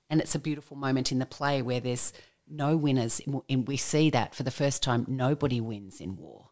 and 0.08 0.20
it's 0.20 0.34
a 0.34 0.40
beautiful 0.40 0.76
moment 0.76 1.12
in 1.12 1.20
the 1.20 1.26
play 1.26 1.62
where 1.62 1.80
there's 1.80 2.12
no 2.48 2.76
winners 2.76 3.20
and 3.48 3.68
we 3.68 3.76
see 3.76 4.10
that 4.10 4.34
for 4.34 4.42
the 4.42 4.50
first 4.50 4.82
time 4.82 5.04
nobody 5.08 5.60
wins 5.60 6.00
in 6.00 6.16
war. 6.16 6.50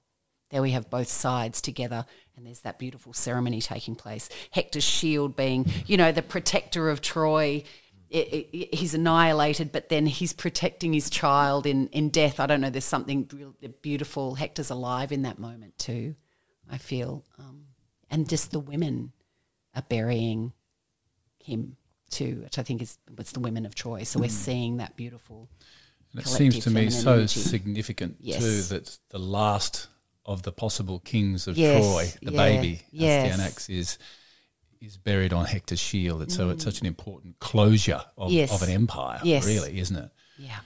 There 0.50 0.62
we 0.62 0.70
have 0.70 0.88
both 0.88 1.08
sides 1.08 1.60
together 1.60 2.06
and 2.36 2.46
there's 2.46 2.60
that 2.60 2.78
beautiful 2.78 3.12
ceremony 3.12 3.60
taking 3.60 3.96
place. 3.96 4.28
Hector's 4.52 4.84
shield 4.84 5.34
being, 5.34 5.66
you 5.86 5.96
know, 5.96 6.12
the 6.12 6.22
protector 6.22 6.88
of 6.88 7.00
Troy 7.00 7.64
it, 8.10 8.48
it, 8.52 8.74
he's 8.74 8.94
annihilated, 8.94 9.70
but 9.70 9.88
then 9.88 10.06
he's 10.06 10.32
protecting 10.32 10.92
his 10.92 11.10
child 11.10 11.66
in, 11.66 11.88
in 11.88 12.08
death. 12.08 12.40
I 12.40 12.46
don't 12.46 12.60
know. 12.60 12.70
There's 12.70 12.84
something 12.84 13.28
beautiful. 13.82 14.34
Hector's 14.34 14.70
alive 14.70 15.12
in 15.12 15.22
that 15.22 15.38
moment 15.38 15.78
too. 15.78 16.14
I 16.70 16.78
feel, 16.78 17.24
um, 17.38 17.66
and 18.10 18.28
just 18.28 18.50
the 18.50 18.60
women 18.60 19.12
are 19.78 19.82
burying 19.88 20.52
him 21.42 21.76
too, 22.10 22.40
which 22.44 22.58
I 22.58 22.62
think 22.62 22.82
is 22.82 22.98
what's 23.14 23.32
the 23.32 23.40
women 23.40 23.66
of 23.66 23.74
Troy. 23.74 24.02
So 24.04 24.18
we're 24.20 24.28
seeing 24.28 24.78
that 24.78 24.96
beautiful. 24.96 25.48
And 26.12 26.22
it 26.22 26.26
seems 26.28 26.58
to 26.60 26.70
me 26.70 26.90
so 26.90 27.14
energy. 27.14 27.40
significant 27.40 28.16
Yes. 28.20 28.40
too 28.40 28.62
that 28.74 28.98
the 29.10 29.18
last 29.18 29.88
of 30.24 30.42
the 30.42 30.52
possible 30.52 31.00
kings 31.00 31.46
of 31.46 31.56
Yes, 31.56 31.84
Troy, 31.84 32.12
the 32.22 32.32
yeah, 32.32 32.38
baby 32.38 32.82
yes. 32.90 33.38
Astyanax, 33.38 33.70
is 33.70 33.98
is 34.80 34.96
buried 34.96 35.32
on 35.32 35.44
Hector's 35.44 35.80
shield. 35.80 36.22
It's 36.22 36.34
so 36.36 36.50
it's 36.50 36.62
such 36.64 36.80
an 36.80 36.86
important 36.86 37.38
closure 37.40 38.00
of, 38.16 38.30
Mm. 38.30 38.34
Yes. 38.34 38.52
of 38.54 38.62
an 38.62 38.72
empire, 38.72 39.20
Yes. 39.24 39.44
really, 39.46 39.78
isn't 39.80 39.96
it? 39.96 40.10
Yeah. 40.38 40.60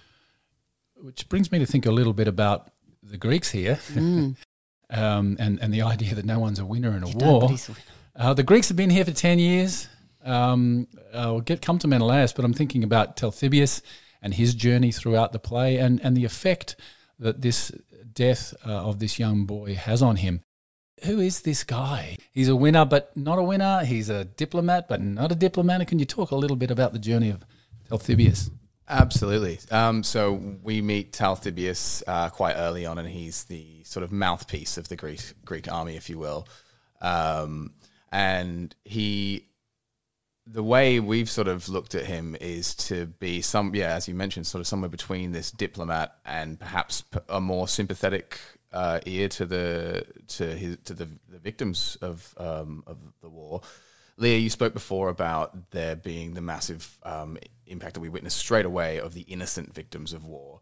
Which 0.97 1.28
brings 1.28 1.50
me 1.50 1.59
to 1.61 1.66
think 1.66 1.87
a 1.87 1.90
little 1.90 2.12
bit 2.12 2.28
about 2.28 2.71
the 3.02 3.16
Greeks 3.16 3.50
here, 3.50 3.76
Mm. 3.95 4.37
um, 4.90 5.37
and 5.40 5.59
and 5.61 5.73
the 5.75 5.83
idea 5.83 6.14
that 6.14 6.25
no 6.25 6.38
one's 6.38 6.59
a 6.59 6.66
winner 6.66 6.97
in 6.97 7.02
a 7.02 7.09
war. 7.09 7.50
Uh, 8.14 8.35
the 8.35 8.42
Greeks 8.42 8.69
have 8.69 8.76
been 8.76 8.90
here 8.90 9.04
for 9.04 9.12
10 9.12 9.38
years. 9.38 9.88
Um, 10.25 10.87
I'll 11.14 11.40
get 11.40 11.62
come 11.62 11.78
to 11.78 11.88
Menelaus, 11.88 12.33
but 12.33 12.45
I'm 12.45 12.52
thinking 12.52 12.85
about 12.85 13.16
Talthybius 13.16 13.83
and 14.21 14.35
his 14.35 14.54
journey 14.54 14.92
throughout 14.92 15.33
the 15.33 15.38
play 15.38 15.78
and, 15.78 16.00
and 16.04 16.16
the 16.16 16.25
effect 16.25 16.76
that 17.19 17.40
this 17.40 17.73
death 18.12 18.54
uh, 18.66 18.71
of 18.71 18.99
this 18.99 19.19
young 19.19 19.47
boy 19.47 19.75
has 19.75 20.02
on 20.02 20.16
him. 20.16 20.42
Who 21.04 21.19
is 21.19 21.40
this 21.40 21.64
guy? 21.64 22.16
He's 22.33 22.49
a 22.49 22.54
winner, 22.54 22.85
but 22.85 23.16
not 23.16 23.38
a 23.38 23.42
winner. 23.42 23.85
He's 23.85 24.09
a 24.09 24.25
diplomat, 24.25 24.88
but 24.88 25.00
not 25.00 25.33
a 25.33 25.35
diplomat. 25.35 25.87
Can 25.88 25.99
you 25.99 26.04
talk 26.04 26.31
a 26.31 26.37
little 26.37 26.57
bit 26.57 26.71
about 26.71 26.92
the 26.92 26.99
journey 26.99 27.31
of 27.31 27.45
Talthybius? 27.90 28.50
Absolutely. 28.88 29.59
Um, 29.71 30.02
so 30.02 30.33
we 30.62 30.81
meet 30.81 31.12
Talthybius 31.12 32.02
uh, 32.07 32.28
quite 32.28 32.54
early 32.54 32.87
on, 32.87 32.99
and 32.99 33.09
he's 33.09 33.45
the 33.45 33.83
sort 33.85 34.04
of 34.04 34.12
mouthpiece 34.12 34.76
of 34.76 34.88
the 34.88 34.97
Greek 34.97 35.21
Greek 35.45 35.73
army, 35.73 35.97
if 35.97 36.09
you 36.09 36.19
will. 36.19 36.47
Um, 37.00 37.73
and 38.12 38.75
he, 38.85 39.47
the 40.47 40.62
way 40.62 41.00
we've 41.00 41.31
sort 41.31 41.49
of 41.49 41.69
looked 41.69 41.95
at 41.95 42.04
him 42.04 42.37
is 42.40 42.75
to 42.75 43.07
be 43.07 43.40
some, 43.40 43.75
yeah, 43.75 43.95
as 43.95 44.07
you 44.07 44.14
mentioned, 44.14 44.47
sort 44.47 44.61
of 44.61 44.66
somewhere 44.66 44.90
between 44.90 45.33
this 45.33 45.50
diplomat 45.50 46.14
and 46.26 46.61
perhaps 46.61 47.04
a 47.28 47.40
more 47.40 47.66
sympathetic 47.66 48.38
uh, 48.73 49.00
ear 49.07 49.28
to 49.28 49.45
the 49.47 50.04
to 50.26 50.47
his 50.47 50.78
to 50.85 50.95
the, 50.95 51.09
the 51.28 51.38
victims 51.38 51.97
of 52.00 52.35
um, 52.38 52.85
of 52.87 52.99
the 53.23 53.28
war. 53.28 53.62
Leah, 54.19 54.38
you 54.38 54.50
spoke 54.50 54.75
before 54.75 55.09
about 55.09 55.71
there 55.71 55.97
being 55.97 56.35
the 56.35 56.40
massive 56.40 56.99
um, 57.02 57.38
impact 57.66 57.95
that 57.95 58.00
we 58.00 58.09
witnessed 58.09 58.37
straight 58.37 58.66
away 58.66 59.00
of 59.00 59.14
the 59.14 59.23
innocent 59.23 59.75
victims 59.75 60.12
of 60.12 60.26
war. 60.26 60.61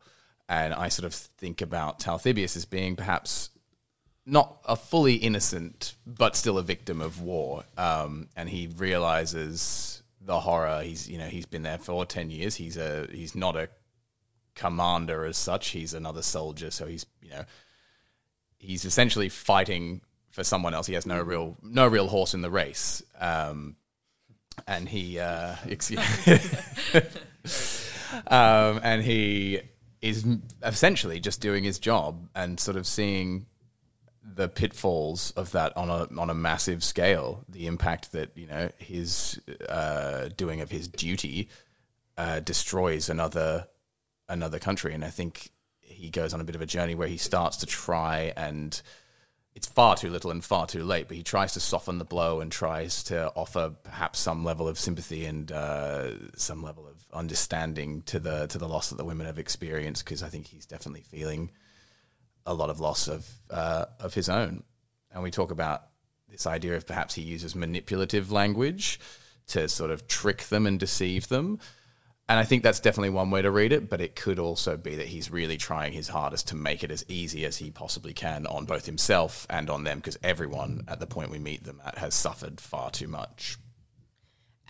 And 0.48 0.72
I 0.72 0.88
sort 0.88 1.06
of 1.06 1.14
think 1.14 1.60
about 1.60 2.00
Talthybius 2.00 2.56
as 2.56 2.64
being 2.64 2.96
perhaps 2.96 3.50
not 4.30 4.58
a 4.64 4.76
fully 4.76 5.14
innocent, 5.14 5.94
but 6.06 6.36
still 6.36 6.56
a 6.58 6.62
victim 6.62 7.00
of 7.00 7.20
war. 7.20 7.64
Um, 7.76 8.28
and 8.36 8.48
he 8.48 8.68
realizes 8.76 10.02
the 10.20 10.40
horror. 10.40 10.82
He's, 10.82 11.08
you 11.08 11.18
know, 11.18 11.26
he's 11.26 11.46
been 11.46 11.62
there 11.62 11.78
for 11.78 12.06
10 12.06 12.30
years. 12.30 12.54
He's 12.54 12.76
a, 12.76 13.08
he's 13.10 13.34
not 13.34 13.56
a 13.56 13.68
commander 14.54 15.24
as 15.24 15.36
such. 15.36 15.68
He's 15.68 15.94
another 15.94 16.22
soldier. 16.22 16.70
So 16.70 16.86
he's, 16.86 17.06
you 17.22 17.30
know, 17.30 17.44
he's 18.58 18.84
essentially 18.84 19.28
fighting 19.28 20.02
for 20.30 20.44
someone 20.44 20.74
else. 20.74 20.86
He 20.86 20.94
has 20.94 21.06
no 21.06 21.20
real 21.20 21.56
no 21.62 21.86
real 21.86 22.06
horse 22.08 22.34
in 22.34 22.42
the 22.42 22.50
race. 22.50 23.02
Um, 23.18 23.76
and 24.66 24.88
he 24.88 25.18
uh, 25.18 25.56
um, 28.26 28.80
and 28.82 29.02
he 29.02 29.60
is 30.00 30.24
essentially 30.62 31.20
just 31.20 31.40
doing 31.40 31.64
his 31.64 31.78
job 31.78 32.28
and 32.34 32.58
sort 32.58 32.76
of 32.76 32.86
seeing 32.86 33.46
the 34.22 34.48
pitfalls 34.48 35.30
of 35.32 35.52
that 35.52 35.76
on 35.76 35.88
a 35.88 36.20
on 36.20 36.30
a 36.30 36.34
massive 36.34 36.84
scale. 36.84 37.44
The 37.48 37.66
impact 37.66 38.12
that 38.12 38.36
you 38.36 38.46
know 38.46 38.70
his 38.78 39.40
uh, 39.68 40.28
doing 40.36 40.60
of 40.60 40.70
his 40.70 40.88
duty 40.88 41.48
uh, 42.16 42.40
destroys 42.40 43.08
another 43.08 43.66
another 44.28 44.58
country, 44.58 44.94
and 44.94 45.04
I 45.04 45.10
think 45.10 45.50
he 45.80 46.10
goes 46.10 46.32
on 46.32 46.40
a 46.40 46.44
bit 46.44 46.54
of 46.54 46.62
a 46.62 46.66
journey 46.66 46.94
where 46.94 47.08
he 47.08 47.16
starts 47.16 47.58
to 47.58 47.66
try 47.66 48.32
and 48.36 48.80
it's 49.54 49.66
far 49.66 49.96
too 49.96 50.10
little 50.10 50.30
and 50.30 50.44
far 50.44 50.66
too 50.66 50.84
late, 50.84 51.08
but 51.08 51.16
he 51.16 51.22
tries 51.22 51.54
to 51.54 51.60
soften 51.60 51.98
the 51.98 52.04
blow 52.04 52.40
and 52.40 52.52
tries 52.52 53.02
to 53.04 53.32
offer 53.34 53.74
perhaps 53.82 54.20
some 54.20 54.44
level 54.44 54.68
of 54.68 54.78
sympathy 54.78 55.26
and 55.26 55.50
uh, 55.50 56.12
some 56.36 56.62
level 56.62 56.86
of 56.86 57.04
understanding 57.12 58.02
to 58.02 58.20
the 58.20 58.46
to 58.46 58.58
the 58.58 58.68
loss 58.68 58.90
that 58.90 58.96
the 58.96 59.04
women 59.04 59.26
have 59.26 59.38
experienced. 59.38 60.04
Because 60.04 60.22
I 60.22 60.28
think 60.28 60.46
he's 60.46 60.66
definitely 60.66 61.02
feeling 61.02 61.50
a 62.46 62.54
lot 62.54 62.70
of 62.70 62.80
loss 62.80 63.08
of 63.08 63.28
uh, 63.50 63.86
of 63.98 64.14
his 64.14 64.28
own. 64.28 64.62
And 65.12 65.22
we 65.22 65.30
talk 65.30 65.50
about 65.50 65.82
this 66.28 66.46
idea 66.46 66.76
of 66.76 66.86
perhaps 66.86 67.14
he 67.14 67.22
uses 67.22 67.54
manipulative 67.54 68.30
language 68.30 69.00
to 69.48 69.68
sort 69.68 69.90
of 69.90 70.06
trick 70.06 70.44
them 70.44 70.66
and 70.66 70.78
deceive 70.78 71.28
them. 71.28 71.58
And 72.28 72.38
I 72.38 72.44
think 72.44 72.62
that's 72.62 72.78
definitely 72.78 73.10
one 73.10 73.32
way 73.32 73.42
to 73.42 73.50
read 73.50 73.72
it, 73.72 73.90
but 73.90 74.00
it 74.00 74.14
could 74.14 74.38
also 74.38 74.76
be 74.76 74.94
that 74.94 75.08
he's 75.08 75.32
really 75.32 75.56
trying 75.56 75.92
his 75.92 76.06
hardest 76.06 76.46
to 76.48 76.54
make 76.54 76.84
it 76.84 76.92
as 76.92 77.04
easy 77.08 77.44
as 77.44 77.56
he 77.56 77.72
possibly 77.72 78.12
can 78.12 78.46
on 78.46 78.66
both 78.66 78.86
himself 78.86 79.48
and 79.50 79.68
on 79.68 79.82
them, 79.82 79.98
because 79.98 80.16
everyone 80.22 80.84
at 80.86 81.00
the 81.00 81.08
point 81.08 81.32
we 81.32 81.40
meet 81.40 81.64
them 81.64 81.82
at 81.84 81.98
has 81.98 82.14
suffered 82.14 82.60
far 82.60 82.92
too 82.92 83.08
much. 83.08 83.58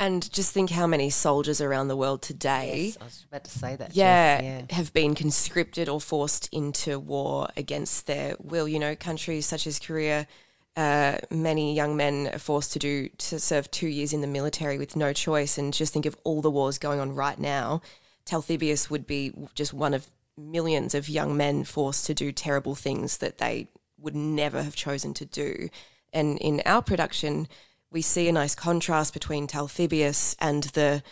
And 0.01 0.33
just 0.33 0.55
think 0.55 0.71
how 0.71 0.87
many 0.87 1.11
soldiers 1.11 1.61
around 1.61 1.89
the 1.89 1.97
world 1.97 2.23
today, 2.23 2.95
I 2.99 3.05
was 3.05 3.27
about 3.29 3.45
to 3.45 3.51
say 3.51 3.77
that. 3.77 3.95
yeah, 3.95 4.41
yes, 4.41 4.65
have 4.71 4.95
been 4.95 5.15
conscripted 5.15 5.91
or 5.91 6.01
forced 6.01 6.49
into 6.53 6.99
war 6.99 7.51
against 7.55 8.07
their 8.07 8.35
will. 8.41 8.67
You 8.67 8.79
know, 8.79 8.97
countries 8.97 9.45
such 9.45 9.67
as 9.67 9.79
Korea, 9.79 10.27
uh, 10.75 11.19
many 11.31 11.75
young 11.75 11.99
men 11.99 12.31
are 12.33 12.39
forced 12.39 12.73
to 12.73 12.79
do 12.79 13.11
to 13.11 13.39
serve 13.39 13.71
two 13.71 13.89
years 13.89 14.15
in 14.15 14.23
the 14.23 14.27
military 14.27 14.79
with 14.79 14.97
no 14.97 15.13
choice. 15.13 15.59
And 15.59 15.75
just 15.75 15.93
think 15.93 16.07
of 16.07 16.17
all 16.25 16.41
the 16.41 16.51
wars 16.51 16.79
going 16.79 16.99
on 16.99 17.15
right 17.15 17.39
now. 17.39 17.83
Talthybius 18.25 18.89
would 18.89 19.07
be 19.07 19.35
just 19.55 19.75
one 19.75 19.93
of 19.93 20.11
millions 20.35 20.95
of 20.95 21.11
young 21.11 21.37
men 21.37 21.63
forced 21.63 22.07
to 22.07 22.15
do 22.15 22.33
terrible 22.33 22.75
things 22.75 23.19
that 23.19 23.37
they 23.37 23.69
would 23.99 24.17
never 24.17 24.63
have 24.63 24.75
chosen 24.75 25.13
to 25.13 25.27
do. 25.27 25.69
And 26.11 26.39
in 26.39 26.63
our 26.65 26.81
production, 26.81 27.49
we 27.91 28.03
see 28.03 28.29
a 28.29 28.33
nice 28.33 28.55
contrast 28.55 29.13
between 29.13 29.47
Talthybius 29.47 30.37
and 30.41 30.65
the 30.65 31.03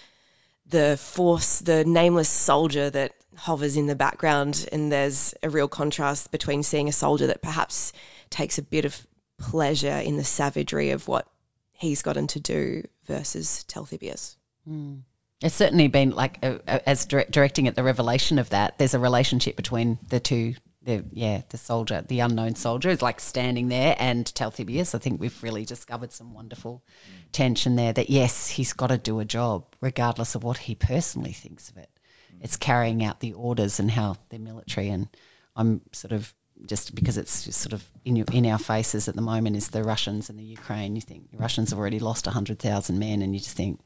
the 0.69 0.99
force, 0.99 1.61
the 1.61 1.85
nameless 1.85 2.29
soldier 2.29 2.91
that 2.91 3.13
hovers 3.37 3.77
in 3.77 3.87
the 3.87 3.95
background. 3.95 4.69
And 4.71 4.93
there's 4.93 5.35
a 5.43 5.49
real 5.49 5.69
contrast 5.69 6.31
between 6.31 6.63
seeing 6.63 6.89
a 6.89 6.93
soldier 6.93 7.27
that 7.27 7.43
perhaps 7.43 7.93
takes 8.29 8.59
a 8.59 8.63
bit 8.63 8.85
of 8.85 9.07
pleasure 9.39 9.97
in 9.97 10.17
the 10.17 10.25
savagery 10.25 10.91
of 10.91 11.09
what 11.09 11.27
he's 11.73 12.03
gotten 12.03 12.27
to 12.27 12.41
do 12.41 12.83
versus 13.07 13.65
Talthybius. 13.69 14.37
Hmm. 14.67 14.97
It's 15.41 15.55
certainly 15.55 15.87
been 15.87 16.11
like 16.11 16.43
as 16.43 17.07
direct, 17.07 17.31
directing 17.31 17.69
at 17.69 17.77
the 17.77 17.85
revelation 17.85 18.39
of 18.39 18.51
that. 18.51 18.77
There's 18.79 18.95
a 18.95 18.99
relationship 18.99 19.57
between 19.57 19.99
the 20.09 20.19
two. 20.19 20.55
The 20.89 21.05
yeah, 21.13 21.43
the 21.51 21.59
soldier, 21.59 22.03
the 22.09 22.21
unknown 22.21 22.55
soldier, 22.55 22.89
is 22.89 23.03
like 23.03 23.21
standing 23.21 23.69
there, 23.69 23.95
and 23.99 24.25
Talthybius. 24.25 24.95
I 24.95 24.99
think 24.99 25.21
we've 25.21 25.43
really 25.43 25.67
discovered 25.67 26.15
some 26.15 26.33
wonderful 26.33 26.83
tension 27.31 27.77
there. 27.77 27.93
That 27.93 28.09
yes, 28.09 28.49
he's 28.49 28.73
got 28.73 28.87
to 28.87 28.97
do 28.97 29.21
a 29.21 29.27
job, 29.27 29.67
regardless 29.83 30.35
of 30.35 30.45
what 30.45 30.57
he 30.57 30.75
personally 30.75 31.35
thinks 31.35 31.69
of 31.69 31.77
it. 31.77 31.91
It's 32.41 32.57
carrying 32.57 33.05
out 33.05 33.21
the 33.21 33.35
orders 33.35 33.79
and 33.79 33.91
how 33.91 34.17
they're 34.31 34.39
military. 34.39 34.89
And 34.89 35.09
I'm 35.55 35.83
sort 35.93 36.13
of 36.13 36.33
just 36.65 36.95
because 36.95 37.19
it's 37.19 37.45
just 37.45 37.61
sort 37.61 37.75
of 37.75 37.85
in 38.07 38.17
your, 38.17 38.27
in 38.33 38.47
our 38.47 38.59
faces 38.59 39.09
at 39.09 39.15
the 39.15 39.21
moment 39.21 39.57
is 39.57 39.69
the 39.69 39.85
Russians 39.85 40.31
and 40.31 40.39
the 40.39 40.45
Ukraine. 40.45 40.97
You 40.97 41.03
think 41.03 41.31
the 41.31 41.37
Russians 41.37 41.69
have 41.69 41.79
already 41.79 41.99
lost 41.99 42.27
hundred 42.27 42.61
thousand 42.61 42.99
men, 42.99 43.21
and 43.21 43.35
you 43.35 43.41
just 43.41 43.59
think 43.59 43.81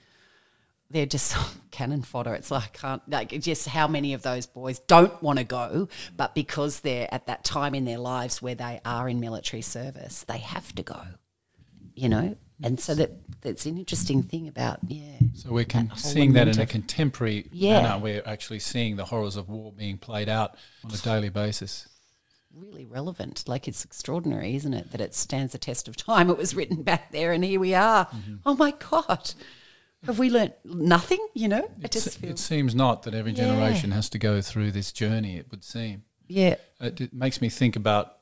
they're 0.92 1.06
just 1.06 1.34
cannon 1.70 2.02
fodder. 2.02 2.34
It's 2.34 2.50
like 2.50 2.74
can't 2.74 3.02
like 3.08 3.30
just 3.40 3.66
how 3.68 3.88
many 3.88 4.12
of 4.14 4.22
those 4.22 4.46
boys 4.46 4.78
don't 4.80 5.20
want 5.22 5.38
to 5.38 5.44
go, 5.44 5.88
but 6.16 6.34
because 6.34 6.80
they're 6.80 7.08
at 7.12 7.26
that 7.26 7.44
time 7.44 7.74
in 7.74 7.84
their 7.84 7.98
lives 7.98 8.40
where 8.42 8.54
they 8.54 8.80
are 8.84 9.08
in 9.08 9.18
military 9.20 9.62
service, 9.62 10.24
they 10.28 10.38
have 10.38 10.74
to 10.76 10.82
go. 10.82 11.00
You 11.94 12.08
know, 12.08 12.36
and 12.62 12.80
so 12.80 12.94
that 12.94 13.10
that's 13.42 13.66
an 13.66 13.76
interesting 13.76 14.22
thing 14.22 14.48
about 14.48 14.78
yeah. 14.86 15.18
So 15.34 15.50
we're 15.50 15.64
con- 15.66 15.88
whole 15.88 15.96
seeing 15.98 16.32
that 16.34 16.48
in 16.48 16.58
a 16.58 16.64
contemporary 16.66 17.46
Yeah. 17.52 17.82
manner. 17.82 17.98
We're 17.98 18.22
actually 18.24 18.60
seeing 18.60 18.96
the 18.96 19.04
horrors 19.04 19.36
of 19.36 19.48
war 19.50 19.72
being 19.72 19.98
played 19.98 20.28
out 20.30 20.54
on 20.84 20.90
a 20.90 20.96
daily 20.96 21.28
basis. 21.28 21.88
really 22.54 22.86
relevant. 22.86 23.44
Like 23.46 23.66
it's 23.68 23.84
extraordinary, 23.84 24.54
isn't 24.56 24.72
it, 24.74 24.90
that 24.92 25.00
it 25.02 25.14
stands 25.14 25.52
the 25.52 25.58
test 25.58 25.86
of 25.88 25.96
time. 25.96 26.30
It 26.30 26.36
was 26.38 26.54
written 26.54 26.82
back 26.82 27.10
there, 27.12 27.32
and 27.32 27.44
here 27.44 27.60
we 27.60 27.74
are. 27.74 28.06
Mm-hmm. 28.06 28.36
Oh 28.46 28.54
my 28.54 28.70
god, 28.90 29.34
have 30.06 30.18
we 30.18 30.30
learnt 30.30 30.54
nothing? 30.64 31.24
You 31.34 31.48
know, 31.48 31.70
it 31.82 31.92
just 31.92 32.22
it 32.22 32.38
seems 32.38 32.74
not 32.74 33.02
that 33.04 33.14
every 33.14 33.32
Yeah. 33.32 33.44
generation 33.46 33.90
has 33.92 34.08
to 34.10 34.18
go 34.18 34.40
through 34.42 34.72
this 34.72 34.92
journey. 34.92 35.36
It 35.36 35.46
would 35.50 35.64
seem. 35.64 36.04
yeah, 36.28 36.56
It, 36.80 37.00
it 37.00 37.12
makes 37.12 37.40
me 37.40 37.48
think 37.48 37.76
about 37.76 38.18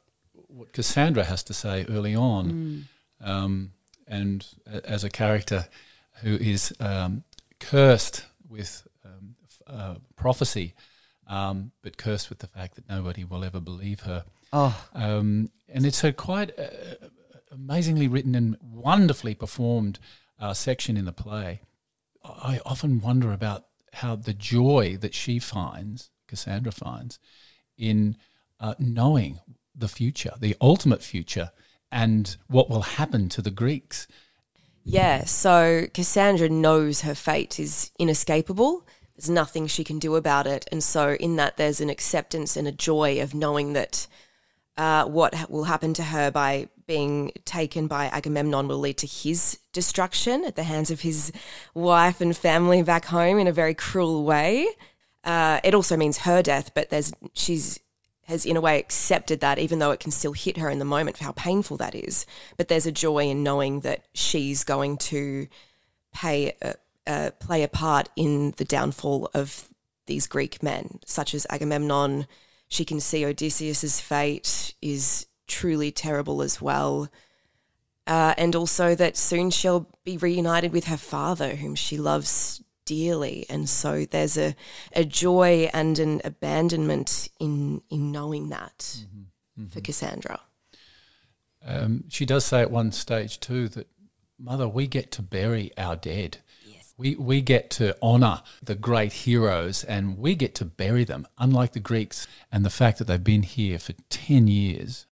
what 0.48 0.72
Cassandra 0.72 1.24
has 1.24 1.42
to 1.44 1.54
say 1.54 1.86
early 1.88 2.14
on, 2.14 2.86
um, 3.20 3.72
and 4.08 4.46
a- 4.66 4.84
as 4.88 5.04
a 5.04 5.10
character 5.10 5.68
who 6.22 6.34
is 6.36 6.72
um, 6.80 7.22
cursed 7.60 8.24
with 8.48 8.86
um, 9.04 9.36
f- 9.44 9.62
uh, 9.74 9.94
prophecy, 10.16 10.74
um, 11.28 11.70
but 11.82 11.96
cursed 11.96 12.28
with 12.30 12.40
the 12.40 12.46
fact 12.48 12.74
that 12.74 12.88
nobody 12.88 13.24
will 13.24 13.44
ever 13.44 13.60
believe 13.60 14.00
her. 14.00 14.24
oh 14.52 14.74
Um, 14.92 15.50
and 15.68 15.86
it's 15.86 16.02
a 16.04 16.12
quite 16.12 16.50
uh, 16.58 16.66
amazingly 17.52 18.08
written 18.08 18.34
and 18.34 18.56
wonderfully 18.60 19.34
performed 19.34 19.98
uh, 20.40 20.52
section 20.54 20.96
in 20.96 21.04
the 21.04 21.12
play. 21.12 21.60
I 22.24 22.60
often 22.64 23.00
wonder 23.00 23.32
about 23.32 23.64
how 23.92 24.16
the 24.16 24.34
joy 24.34 24.96
that 25.00 25.14
she 25.14 25.38
finds, 25.38 26.10
Cassandra 26.28 26.72
finds, 26.72 27.18
in 27.76 28.16
uh, 28.60 28.74
knowing 28.78 29.40
the 29.74 29.88
future, 29.88 30.32
the 30.38 30.56
ultimate 30.60 31.02
future, 31.02 31.50
and 31.90 32.36
what 32.48 32.70
will 32.70 32.82
happen 32.82 33.28
to 33.30 33.42
the 33.42 33.50
Greeks. 33.50 34.06
Yeah, 34.84 35.24
so 35.24 35.86
Cassandra 35.92 36.48
knows 36.48 37.02
her 37.02 37.14
fate 37.14 37.58
is 37.58 37.90
inescapable. 37.98 38.86
There's 39.16 39.30
nothing 39.30 39.66
she 39.66 39.84
can 39.84 39.98
do 39.98 40.16
about 40.16 40.46
it. 40.46 40.66
And 40.72 40.82
so, 40.82 41.14
in 41.14 41.36
that, 41.36 41.56
there's 41.56 41.80
an 41.80 41.90
acceptance 41.90 42.56
and 42.56 42.66
a 42.66 42.72
joy 42.72 43.20
of 43.20 43.34
knowing 43.34 43.74
that 43.74 44.06
uh, 44.76 45.04
what 45.04 45.50
will 45.50 45.64
happen 45.64 45.92
to 45.94 46.04
her 46.04 46.30
by 46.30 46.68
being 46.90 47.30
taken 47.44 47.86
by 47.86 48.06
Agamemnon 48.06 48.66
will 48.66 48.80
lead 48.80 48.96
to 48.96 49.06
his 49.06 49.60
destruction 49.72 50.44
at 50.44 50.56
the 50.56 50.64
hands 50.64 50.90
of 50.90 51.02
his 51.02 51.30
wife 51.72 52.20
and 52.20 52.36
family 52.36 52.82
back 52.82 53.04
home 53.04 53.38
in 53.38 53.46
a 53.46 53.52
very 53.52 53.74
cruel 53.74 54.24
way. 54.24 54.66
Uh, 55.22 55.60
it 55.62 55.72
also 55.72 55.96
means 55.96 56.18
her 56.18 56.42
death, 56.42 56.72
but 56.74 56.90
there's 56.90 57.12
she's 57.32 57.78
has 58.24 58.44
in 58.44 58.56
a 58.56 58.60
way 58.60 58.76
accepted 58.80 59.38
that, 59.38 59.60
even 59.60 59.78
though 59.78 59.92
it 59.92 60.00
can 60.00 60.10
still 60.10 60.32
hit 60.32 60.56
her 60.56 60.68
in 60.68 60.80
the 60.80 60.84
moment 60.84 61.16
for 61.16 61.22
how 61.22 61.30
painful 61.30 61.76
that 61.76 61.94
is. 61.94 62.26
But 62.56 62.66
there's 62.66 62.86
a 62.86 62.92
joy 62.92 63.28
in 63.28 63.44
knowing 63.44 63.80
that 63.80 64.06
she's 64.12 64.64
going 64.64 64.96
to 65.12 65.46
pay 66.12 66.54
a, 66.60 66.74
uh, 67.06 67.30
play 67.38 67.62
a 67.62 67.68
part 67.68 68.08
in 68.16 68.52
the 68.56 68.64
downfall 68.64 69.30
of 69.32 69.68
these 70.06 70.26
Greek 70.26 70.60
men, 70.60 70.98
such 71.06 71.34
as 71.34 71.46
Agamemnon. 71.50 72.26
She 72.66 72.84
can 72.84 72.98
see 72.98 73.24
Odysseus's 73.24 74.00
fate 74.00 74.74
is 74.82 75.26
truly 75.50 75.90
terrible 75.90 76.40
as 76.40 76.62
well. 76.62 77.08
Uh, 78.06 78.34
and 78.38 78.56
also 78.56 78.94
that 78.94 79.16
soon 79.16 79.50
she'll 79.50 79.86
be 80.04 80.16
reunited 80.16 80.72
with 80.72 80.86
her 80.86 80.96
father, 80.96 81.56
whom 81.56 81.74
she 81.74 81.98
loves 81.98 82.62
dearly. 82.86 83.46
And 83.48 83.68
so 83.68 84.04
there's 84.04 84.36
a, 84.36 84.56
a 84.94 85.04
joy 85.04 85.70
and 85.72 85.98
an 85.98 86.20
abandonment 86.24 87.28
in, 87.38 87.82
in 87.90 88.10
knowing 88.10 88.48
that 88.48 89.04
for 89.70 89.80
Cassandra. 89.80 90.40
Um, 91.64 92.04
she 92.08 92.24
does 92.24 92.44
say 92.44 92.62
at 92.62 92.70
one 92.70 92.92
stage 92.92 93.38
too 93.38 93.68
that, 93.68 93.86
Mother, 94.38 94.66
we 94.66 94.86
get 94.86 95.12
to 95.12 95.22
bury 95.22 95.70
our 95.76 95.96
dead. 95.96 96.38
Yes. 96.64 96.94
We, 96.96 97.14
we 97.14 97.42
get 97.42 97.70
to 97.72 97.94
honour 98.02 98.42
the 98.62 98.74
great 98.74 99.12
heroes 99.12 99.84
and 99.84 100.16
we 100.16 100.34
get 100.34 100.54
to 100.56 100.64
bury 100.64 101.04
them, 101.04 101.26
unlike 101.38 101.72
the 101.72 101.80
Greeks. 101.80 102.26
And 102.50 102.64
the 102.64 102.70
fact 102.70 102.98
that 102.98 103.04
they've 103.04 103.22
been 103.22 103.42
here 103.42 103.78
for 103.78 103.92
10 104.08 104.48
years, 104.48 105.06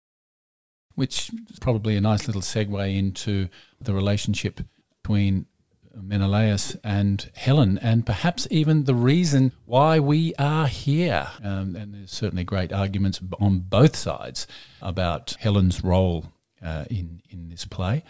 which 0.98 1.30
is 1.48 1.60
probably 1.60 1.96
a 1.96 2.00
nice 2.00 2.26
little 2.26 2.42
segue 2.42 2.98
into 2.98 3.48
the 3.80 3.94
relationship 3.94 4.60
between 5.00 5.46
Menelaus 5.94 6.76
and 6.82 7.30
Helen, 7.34 7.78
and 7.78 8.04
perhaps 8.04 8.48
even 8.50 8.82
the 8.82 8.96
reason 8.96 9.52
why 9.64 10.00
we 10.00 10.34
are 10.40 10.66
here. 10.66 11.28
Um, 11.42 11.76
and 11.76 11.94
there's 11.94 12.10
certainly 12.10 12.42
great 12.42 12.72
arguments 12.72 13.20
on 13.40 13.60
both 13.60 13.94
sides 13.94 14.48
about 14.82 15.36
Helen's 15.38 15.84
role 15.84 16.26
uh, 16.64 16.84
in 16.90 17.22
in 17.30 17.48
this 17.48 17.64
play. 17.64 18.02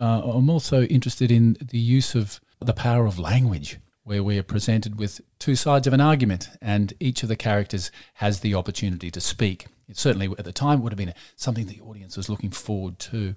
Uh, 0.00 0.22
I'm 0.22 0.48
also 0.48 0.82
interested 0.82 1.32
in 1.32 1.56
the 1.60 1.78
use 1.78 2.14
of 2.14 2.40
the 2.60 2.72
power 2.72 3.06
of 3.06 3.18
language, 3.18 3.78
where 4.04 4.22
we 4.22 4.38
are 4.38 4.44
presented 4.44 5.00
with 5.00 5.20
two 5.40 5.56
sides 5.56 5.88
of 5.88 5.92
an 5.92 6.00
argument, 6.00 6.48
and 6.62 6.92
each 7.00 7.24
of 7.24 7.28
the 7.28 7.36
characters 7.36 7.90
has 8.14 8.40
the 8.40 8.54
opportunity 8.54 9.10
to 9.10 9.20
speak. 9.20 9.66
It 9.88 9.96
certainly, 9.96 10.28
at 10.38 10.44
the 10.44 10.52
time, 10.52 10.82
would 10.82 10.92
have 10.92 10.98
been 10.98 11.14
something 11.36 11.66
the 11.66 11.80
audience 11.80 12.16
was 12.16 12.28
looking 12.28 12.50
forward 12.50 12.98
to. 13.00 13.34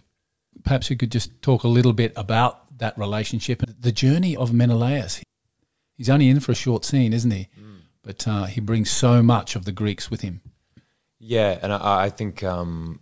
Perhaps 0.63 0.89
you 0.89 0.97
could 0.97 1.11
just 1.11 1.41
talk 1.41 1.63
a 1.63 1.67
little 1.67 1.93
bit 1.93 2.11
about 2.15 2.77
that 2.79 2.97
relationship 2.97 3.61
and 3.61 3.75
the 3.79 3.91
journey 3.91 4.35
of 4.35 4.51
Menelaus. 4.51 5.21
He's 5.95 6.09
only 6.09 6.29
in 6.29 6.39
for 6.39 6.53
a 6.53 6.55
short 6.55 6.85
scene, 6.85 7.13
isn't 7.13 7.31
he? 7.31 7.49
But 8.01 8.27
uh, 8.27 8.45
he 8.45 8.61
brings 8.61 8.89
so 8.89 9.21
much 9.21 9.55
of 9.55 9.65
the 9.65 9.71
Greeks 9.71 10.09
with 10.09 10.21
him. 10.21 10.41
Yeah, 11.19 11.59
and 11.61 11.71
I, 11.73 12.05
I 12.05 12.09
think 12.09 12.43
um, 12.43 13.01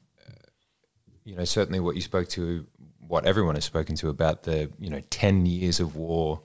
you 1.24 1.36
know 1.36 1.46
certainly 1.46 1.80
what 1.80 1.96
you 1.96 2.02
spoke 2.02 2.28
to, 2.30 2.66
what 3.08 3.26
everyone 3.26 3.56
has 3.56 3.66
spoken 3.66 3.96
to 3.98 4.10
about 4.10 4.44
the 4.44 4.72
you 4.80 4.90
know 4.90 5.02
ten 5.10 5.46
years 5.46 5.80
of 5.80 5.96
war. 5.96 6.42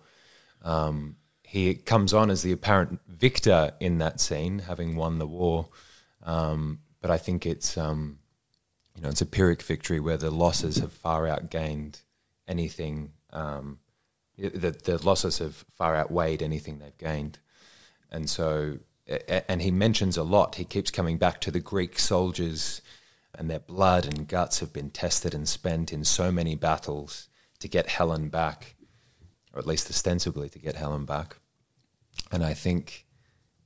Um, 0.62 1.16
he 1.42 1.74
comes 1.74 2.14
on 2.14 2.30
as 2.30 2.42
the 2.42 2.52
apparent 2.52 3.00
victor 3.08 3.72
in 3.80 3.98
that 3.98 4.20
scene, 4.20 4.60
having 4.60 4.94
won 4.94 5.18
the 5.18 5.26
war. 5.26 5.68
Um, 6.22 6.80
but 7.02 7.10
I 7.10 7.18
think 7.18 7.44
it's 7.44 7.76
um, 7.76 8.18
you 8.96 9.02
know 9.02 9.10
it's 9.10 9.20
a 9.20 9.26
Pyrrhic 9.26 9.60
victory 9.60 10.00
where 10.00 10.16
the 10.16 10.30
losses 10.30 10.78
have 10.78 10.92
far 10.92 11.24
outgained 11.24 12.00
anything. 12.48 13.12
Um, 13.30 13.80
the, 14.38 14.70
the 14.70 15.04
losses 15.04 15.38
have 15.38 15.64
far 15.76 15.94
outweighed 15.94 16.42
anything 16.42 16.78
they've 16.78 16.96
gained. 16.96 17.38
And 18.10 18.28
so, 18.28 18.78
and 19.48 19.62
he 19.62 19.70
mentions 19.70 20.16
a 20.16 20.22
lot, 20.22 20.56
he 20.56 20.64
keeps 20.64 20.90
coming 20.90 21.18
back 21.18 21.40
to 21.42 21.50
the 21.50 21.60
Greek 21.60 21.98
soldiers 21.98 22.80
and 23.34 23.48
their 23.48 23.58
blood 23.58 24.06
and 24.06 24.28
guts 24.28 24.60
have 24.60 24.72
been 24.72 24.90
tested 24.90 25.34
and 25.34 25.48
spent 25.48 25.92
in 25.92 26.04
so 26.04 26.30
many 26.30 26.54
battles 26.54 27.28
to 27.60 27.68
get 27.68 27.88
Helen 27.88 28.28
back, 28.28 28.74
or 29.52 29.58
at 29.58 29.66
least 29.66 29.88
ostensibly 29.88 30.48
to 30.50 30.58
get 30.58 30.76
Helen 30.76 31.04
back. 31.04 31.36
And 32.30 32.44
I 32.44 32.54
think 32.54 33.06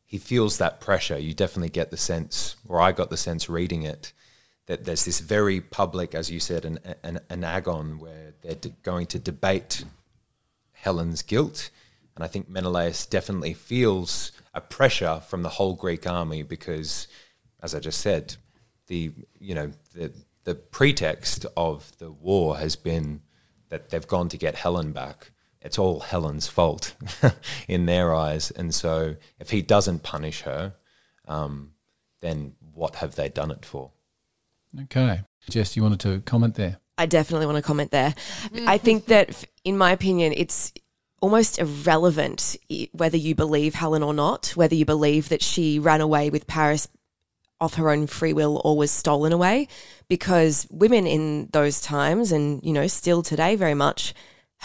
he 0.07 0.19
feels 0.19 0.59
that 0.59 0.81
pressure. 0.81 1.19
You 1.19 1.35
definitely 1.35 1.69
get 1.69 1.91
the 1.91 1.97
sense, 1.97 2.57
or 2.67 2.81
I 2.81 2.93
got 2.93 3.11
the 3.11 3.17
sense 3.17 3.49
reading 3.49 3.83
it, 3.83 4.13
that 4.67 4.85
there's 4.85 5.05
this 5.05 5.21
very 5.21 5.61
public, 5.61 6.15
as 6.15 6.31
you 6.31 6.41
said, 6.41 6.65
an, 6.65 6.79
an, 7.03 7.21
an 7.29 7.45
agon 7.45 7.99
where 7.99 8.35
they're 8.41 8.55
de- 8.55 8.71
going 8.83 9.07
to 9.09 9.19
debate 9.19 9.85
Helen's 10.73 11.23
guilt. 11.23 11.71
And 12.15 12.25
I 12.25 12.29
think 12.29 12.49
Menelaus 12.49 13.05
definitely 13.05 13.53
feels 13.53 14.33
a 14.55 14.61
pressure 14.61 15.21
from 15.27 15.43
the 15.43 15.51
whole 15.51 15.75
Greek 15.75 16.07
army 16.07 16.43
because, 16.43 17.09
as 17.61 17.75
I 17.75 17.81
just 17.81 18.01
said, 18.01 18.37
the 18.87 19.13
you 19.39 19.55
know 19.55 19.73
the 19.95 20.13
the 20.45 20.55
pretext 20.55 21.45
of 21.57 21.97
the 21.99 22.11
war 22.11 22.57
has 22.59 22.77
been 22.77 23.21
that 23.69 23.91
they've 23.91 24.07
gone 24.07 24.29
to 24.29 24.39
get 24.39 24.55
Helen 24.55 24.93
back. 24.93 25.33
It's 25.67 25.79
all 25.79 26.01
Helen's 26.01 26.47
fault 26.47 26.95
in 27.69 27.87
their 27.87 28.15
eyes, 28.15 28.51
and 28.53 28.73
so 28.75 29.17
if 29.41 29.51
he 29.51 29.63
doesn't 29.63 30.05
punish 30.05 30.43
her, 30.43 30.75
um, 31.27 31.73
then 32.21 32.55
what 32.73 32.97
have 32.97 33.17
they 33.17 33.29
done 33.29 33.51
it 33.51 33.65
for? 33.65 33.91
Okay. 34.85 35.23
Jess, 35.51 35.77
you 35.77 35.83
wanted 35.83 36.01
to 36.01 36.21
comment 36.21 36.55
there? 36.55 36.79
I 36.99 37.07
definitely 37.07 37.47
want 37.47 37.57
to 37.57 37.63
comment 37.63 37.91
there. 37.91 38.15
I 38.67 38.79
think 38.79 39.07
that, 39.07 39.45
in 39.65 39.77
my 39.77 39.93
opinion, 39.93 40.33
it's 40.37 40.73
almost 41.21 41.59
irrelevant 41.59 42.57
whether 42.93 43.17
you 43.17 43.35
believe 43.35 43.75
Helen 43.75 44.03
or 44.03 44.15
not, 44.15 44.53
whether 44.55 44.75
you 44.75 44.85
believe 44.85 45.29
that 45.29 45.43
she 45.43 45.79
ran 45.79 46.01
away 46.01 46.31
with 46.31 46.47
Paris 46.47 46.89
off 47.61 47.75
her 47.75 47.91
own 47.91 48.07
free 48.07 48.33
will 48.33 48.61
or 48.65 48.77
was 48.77 48.91
stolen 48.91 49.33
away, 49.33 49.67
because 50.09 50.67
women 50.71 51.07
in 51.07 51.49
those 51.53 51.81
times, 51.81 52.33
and 52.33 52.63
you 52.63 52.73
know, 52.73 52.87
still 52.87 53.23
today 53.23 53.57
very 53.57 53.75
much, 53.75 54.15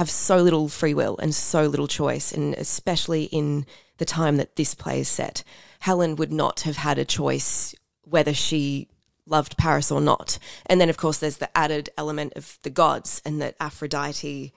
have 0.01 0.09
so 0.09 0.37
little 0.37 0.67
free 0.67 0.95
will 0.95 1.15
and 1.19 1.33
so 1.35 1.67
little 1.67 1.87
choice, 1.87 2.31
and 2.31 2.55
especially 2.55 3.25
in 3.25 3.67
the 3.99 4.05
time 4.05 4.37
that 4.37 4.55
this 4.55 4.73
play 4.73 5.01
is 5.01 5.07
set. 5.07 5.43
Helen 5.79 6.15
would 6.15 6.31
not 6.31 6.61
have 6.61 6.77
had 6.77 6.97
a 6.97 7.05
choice 7.05 7.75
whether 8.03 8.33
she 8.33 8.87
loved 9.27 9.57
Paris 9.57 9.91
or 9.91 10.01
not. 10.01 10.39
And 10.65 10.81
then, 10.81 10.89
of 10.89 10.97
course, 10.97 11.19
there's 11.19 11.37
the 11.37 11.55
added 11.55 11.91
element 11.99 12.33
of 12.35 12.57
the 12.63 12.71
gods 12.71 13.21
and 13.25 13.39
that 13.43 13.55
Aphrodite 13.59 14.51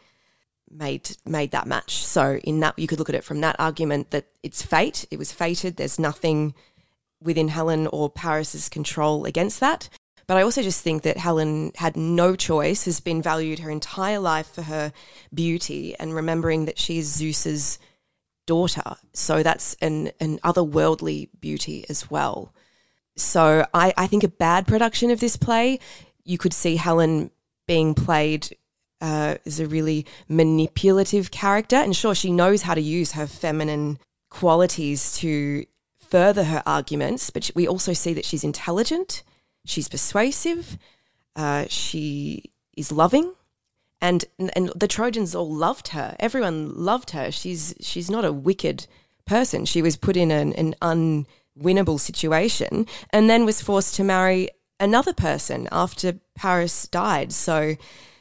made 0.71 1.15
made 1.27 1.51
that 1.51 1.67
match. 1.67 2.03
So 2.07 2.37
in 2.43 2.61
that 2.61 2.79
you 2.79 2.87
could 2.87 2.99
look 2.99 3.11
at 3.11 3.15
it 3.15 3.23
from 3.23 3.43
that 3.43 3.57
argument 3.59 4.13
that 4.13 4.29
it's 4.43 4.63
fate. 4.63 5.07
It 5.11 5.19
was 5.19 5.31
fated. 5.31 5.77
There's 5.77 5.99
nothing 5.99 6.55
within 7.21 7.49
Helen 7.49 7.87
or 7.89 8.09
Paris's 8.09 8.71
control 8.71 9.27
against 9.27 9.61
that. 9.61 9.91
But 10.27 10.37
I 10.37 10.43
also 10.43 10.63
just 10.63 10.83
think 10.83 11.03
that 11.03 11.17
Helen 11.17 11.73
had 11.77 11.97
no 11.97 12.35
choice, 12.35 12.85
has 12.87 13.01
been 13.01 13.23
valued 13.23 13.59
her 13.59 13.71
entire 13.71 14.19
life 14.19 14.47
for 14.47 14.63
her 14.63 14.93
beauty 15.33 15.95
and 15.99 16.15
remembering 16.15 16.65
that 16.65 16.79
she 16.79 16.99
is 16.99 17.13
Zeus's 17.13 17.79
daughter. 18.47 18.97
So 19.13 19.43
that's 19.43 19.75
an, 19.81 20.13
an 20.21 20.39
otherworldly 20.39 21.29
beauty 21.41 21.85
as 21.89 22.11
well. 22.11 22.55
So 23.17 23.67
I, 23.73 23.93
I 23.97 24.07
think 24.07 24.25
a 24.25 24.29
bad 24.29 24.67
production 24.67 25.11
of 25.11 25.21
this 25.21 25.37
play, 25.37 25.79
you 26.25 26.39
could 26.39 26.53
see 26.53 26.77
Helen 26.77 27.31
being 27.67 27.95
played 27.95 28.57
uh, 29.01 29.37
as 29.45 29.61
a 29.61 29.67
really 29.67 30.07
manipulative 30.29 31.31
character. 31.31 31.77
And 31.77 31.95
sure, 31.95 32.15
she 32.15 32.31
knows 32.31 32.63
how 32.63 32.75
to 32.75 32.81
use 32.81 33.13
her 33.13 33.27
feminine 33.27 33.99
qualities 34.31 35.17
to 35.19 35.67
further 35.99 36.45
her 36.45 36.63
arguments, 36.67 37.31
but 37.31 37.51
we 37.55 37.67
also 37.67 37.93
see 37.93 38.15
that 38.15 38.25
she's 38.25 38.45
intelligent, 38.45 39.23
she's 39.65 39.89
persuasive, 39.89 40.79
uh, 41.37 41.67
she 41.69 42.51
is 42.77 42.93
loving. 42.93 43.33
And, 44.01 44.25
and 44.39 44.71
the 44.77 44.89
Trojans 44.89 45.35
all 45.35 45.51
loved 45.51 45.89
her. 45.89 46.15
Everyone 46.21 46.75
loved 46.75 47.11
her. 47.11 47.31
She's 47.31 47.75
she's 47.81 48.11
not 48.11 48.25
a 48.25 48.33
wicked 48.33 48.87
person. 49.25 49.65
She 49.65 49.81
was 49.81 49.97
put 49.97 50.15
in 50.15 50.31
an, 50.31 50.53
an 50.53 50.75
unwinnable 51.59 51.99
situation 51.99 52.87
and 53.11 53.31
then 53.31 53.47
was 53.47 53.63
forced 53.63 53.95
to 53.95 54.05
marry 54.05 54.51
another 54.79 55.15
person 55.15 55.69
after 55.73 56.21
Paris 56.35 56.87
died. 56.89 57.33
So 57.33 57.77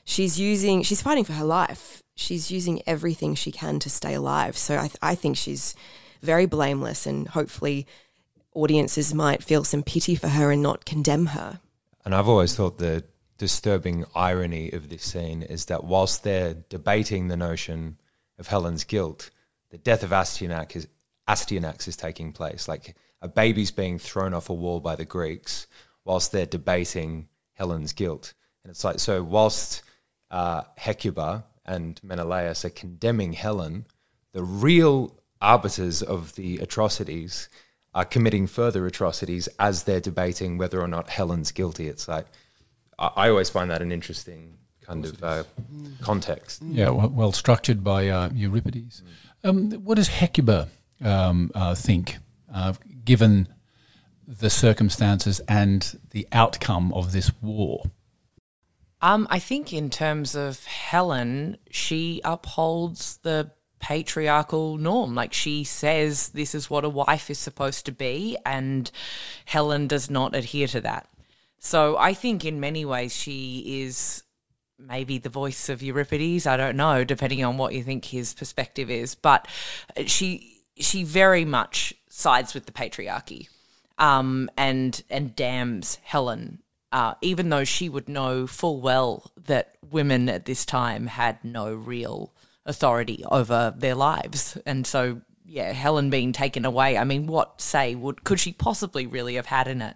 she's 0.06 0.40
using 0.40 0.84
she's 0.84 1.02
fighting 1.02 1.26
for 1.26 1.34
her 1.34 1.46
life. 1.46 2.02
She's 2.16 2.52
using 2.52 2.82
everything 2.88 3.36
she 3.36 3.52
can 3.52 3.80
to 3.80 3.90
stay 3.90 4.14
alive. 4.14 4.56
So 4.56 4.78
I, 4.78 4.90
I 5.02 5.16
think 5.16 5.36
she's 5.36 5.76
very 6.22 6.46
blameless, 6.46 7.06
and 7.06 7.28
hopefully, 7.28 7.86
audiences 8.56 9.14
might 9.14 9.44
feel 9.44 9.64
some 9.64 9.84
pity 9.84 10.16
for 10.16 10.30
her 10.30 10.52
and 10.52 10.62
not 10.62 10.86
condemn 10.86 11.28
her. 11.28 11.60
And 12.06 12.14
I've 12.14 12.28
always 12.28 12.56
thought 12.56 12.78
the 12.78 13.04
disturbing 13.38 14.06
irony 14.16 14.72
of 14.72 14.90
this 14.90 15.04
scene 15.04 15.42
is 15.44 15.66
that 15.66 15.84
whilst 15.84 16.24
they're 16.24 16.56
debating 16.70 17.28
the 17.28 17.38
notion 17.38 17.98
of 18.38 18.48
Helen's 18.48 18.84
guilt, 18.84 19.30
the 19.70 19.78
death 19.78 20.04
of 20.04 20.12
Astyanax 20.12 20.76
is, 20.76 20.88
Astyanax 21.28 21.88
is 21.88 21.96
taking 21.96 22.32
place. 22.32 22.68
Like 22.68 22.96
a 23.22 23.28
baby's 23.28 23.72
being 23.72 24.00
thrown 24.00 24.34
off 24.34 24.50
a 24.50 24.54
wall 24.54 24.80
by 24.80 24.96
the 24.96 25.06
Greeks 25.06 25.68
whilst 26.06 26.32
they're 26.32 26.46
debating 26.46 27.28
Helen's 27.54 27.94
guilt. 27.94 28.34
And 28.64 28.72
it's 28.72 28.84
like, 28.84 29.00
so 29.00 29.24
whilst 29.24 29.84
uh, 30.32 30.64
Hecuba 30.78 31.46
and 31.66 32.00
Menelaus 32.04 32.66
are 32.66 32.70
condemning 32.70 33.34
Helen, 33.34 33.86
the 34.34 34.44
real 34.44 35.18
arbiters 35.42 36.02
of 36.02 36.36
the 36.36 36.58
atrocities 36.58 37.50
are 37.96 38.06
committing 38.06 38.48
further 38.48 38.86
atrocities 38.86 39.48
as 39.60 39.84
they're 39.84 40.00
debating 40.00 40.58
whether 40.58 40.82
or 40.82 40.88
not 40.88 41.10
Helen's 41.10 41.52
guilty. 41.52 41.88
It's 41.88 42.08
like 42.08 42.26
I, 42.98 43.12
I 43.16 43.30
always 43.30 43.50
find 43.50 43.70
that 43.70 43.82
an 43.82 43.92
interesting 43.92 44.56
kind 44.82 45.06
of 45.06 45.24
uh, 45.24 45.44
context. 46.02 46.62
Yeah, 46.64 46.90
well, 46.90 47.10
well 47.10 47.32
structured 47.32 47.84
by 47.84 48.08
uh, 48.10 48.30
Euripides. 48.34 49.04
Um, 49.44 49.72
what 49.72 49.96
does 49.96 50.08
Hecuba 50.08 50.70
um, 51.04 51.52
uh, 51.54 51.76
think, 51.76 52.18
uh, 52.54 52.74
given 53.04 53.48
the 54.28 54.50
circumstances 54.50 55.42
and 55.48 56.00
the 56.12 56.28
outcome 56.32 56.94
of 56.94 57.12
this 57.12 57.32
war? 57.42 57.84
Um, 59.02 59.28
I 59.30 59.40
think 59.40 59.74
in 59.74 59.90
terms 59.90 60.34
of 60.34 60.64
Helen, 60.64 61.58
she 61.70 62.22
upholds 62.24 63.18
the 63.18 63.52
patriarchal 63.84 64.78
norm. 64.78 65.14
Like 65.14 65.34
she 65.34 65.66
says, 65.66 66.30
this 66.30 66.56
is 66.56 66.70
what 66.70 66.86
a 66.86 66.90
wife 66.90 67.30
is 67.30 67.38
supposed 67.38 67.86
to 67.86 67.92
be, 67.92 68.38
and 68.46 68.90
Helen 69.44 69.88
does 69.88 70.10
not 70.10 70.34
adhere 70.34 70.68
to 70.68 70.80
that. 70.82 71.10
So 71.60 71.98
I 71.98 72.14
think 72.14 72.46
in 72.46 72.62
many 72.62 72.86
ways 72.86 73.14
she 73.14 73.82
is 73.84 74.24
maybe 74.80 75.18
the 75.18 75.28
voice 75.28 75.68
of 75.68 75.84
Euripides. 75.84 76.48
I 76.48 76.56
don't 76.56 76.78
know, 76.78 77.04
depending 77.04 77.44
on 77.44 77.58
what 77.58 77.74
you 77.74 77.84
think 77.84 78.06
his 78.06 78.34
perspective 78.34 78.90
is. 78.90 79.16
But 79.16 79.50
she 80.06 80.62
she 80.78 81.04
very 81.04 81.44
much 81.44 81.94
sides 82.10 82.54
with 82.54 82.66
the 82.66 82.72
patriarchy, 82.72 83.50
um, 83.98 84.50
and 84.56 85.04
and 85.10 85.36
damns 85.36 86.00
Helen 86.04 86.64
uh, 86.94 87.16
even 87.22 87.50
though 87.50 87.64
she 87.64 87.90
would 87.90 88.08
know 88.08 88.46
full 88.46 88.80
well 88.80 89.32
that 89.46 89.76
women 89.90 90.30
at 90.30 90.46
this 90.46 90.64
time 90.64 91.08
had 91.08 91.44
no 91.44 91.74
real 91.74 92.32
authority 92.66 93.24
over 93.30 93.74
their 93.78 93.96
lives. 93.96 94.58
And 94.66 94.86
so, 94.86 95.22
yeah, 95.46 95.72
Helen 95.72 96.10
being 96.10 96.32
taken 96.32 96.66
away, 96.66 96.98
I 96.98 97.04
mean, 97.04 97.28
what 97.28 97.62
say 97.62 97.96
would 97.96 98.24
could 98.24 98.40
she 98.40 98.54
possibly 98.54 99.06
really 99.06 99.36
have 99.36 99.46
had 99.46 99.68
in 99.68 99.82
it? 99.82 99.96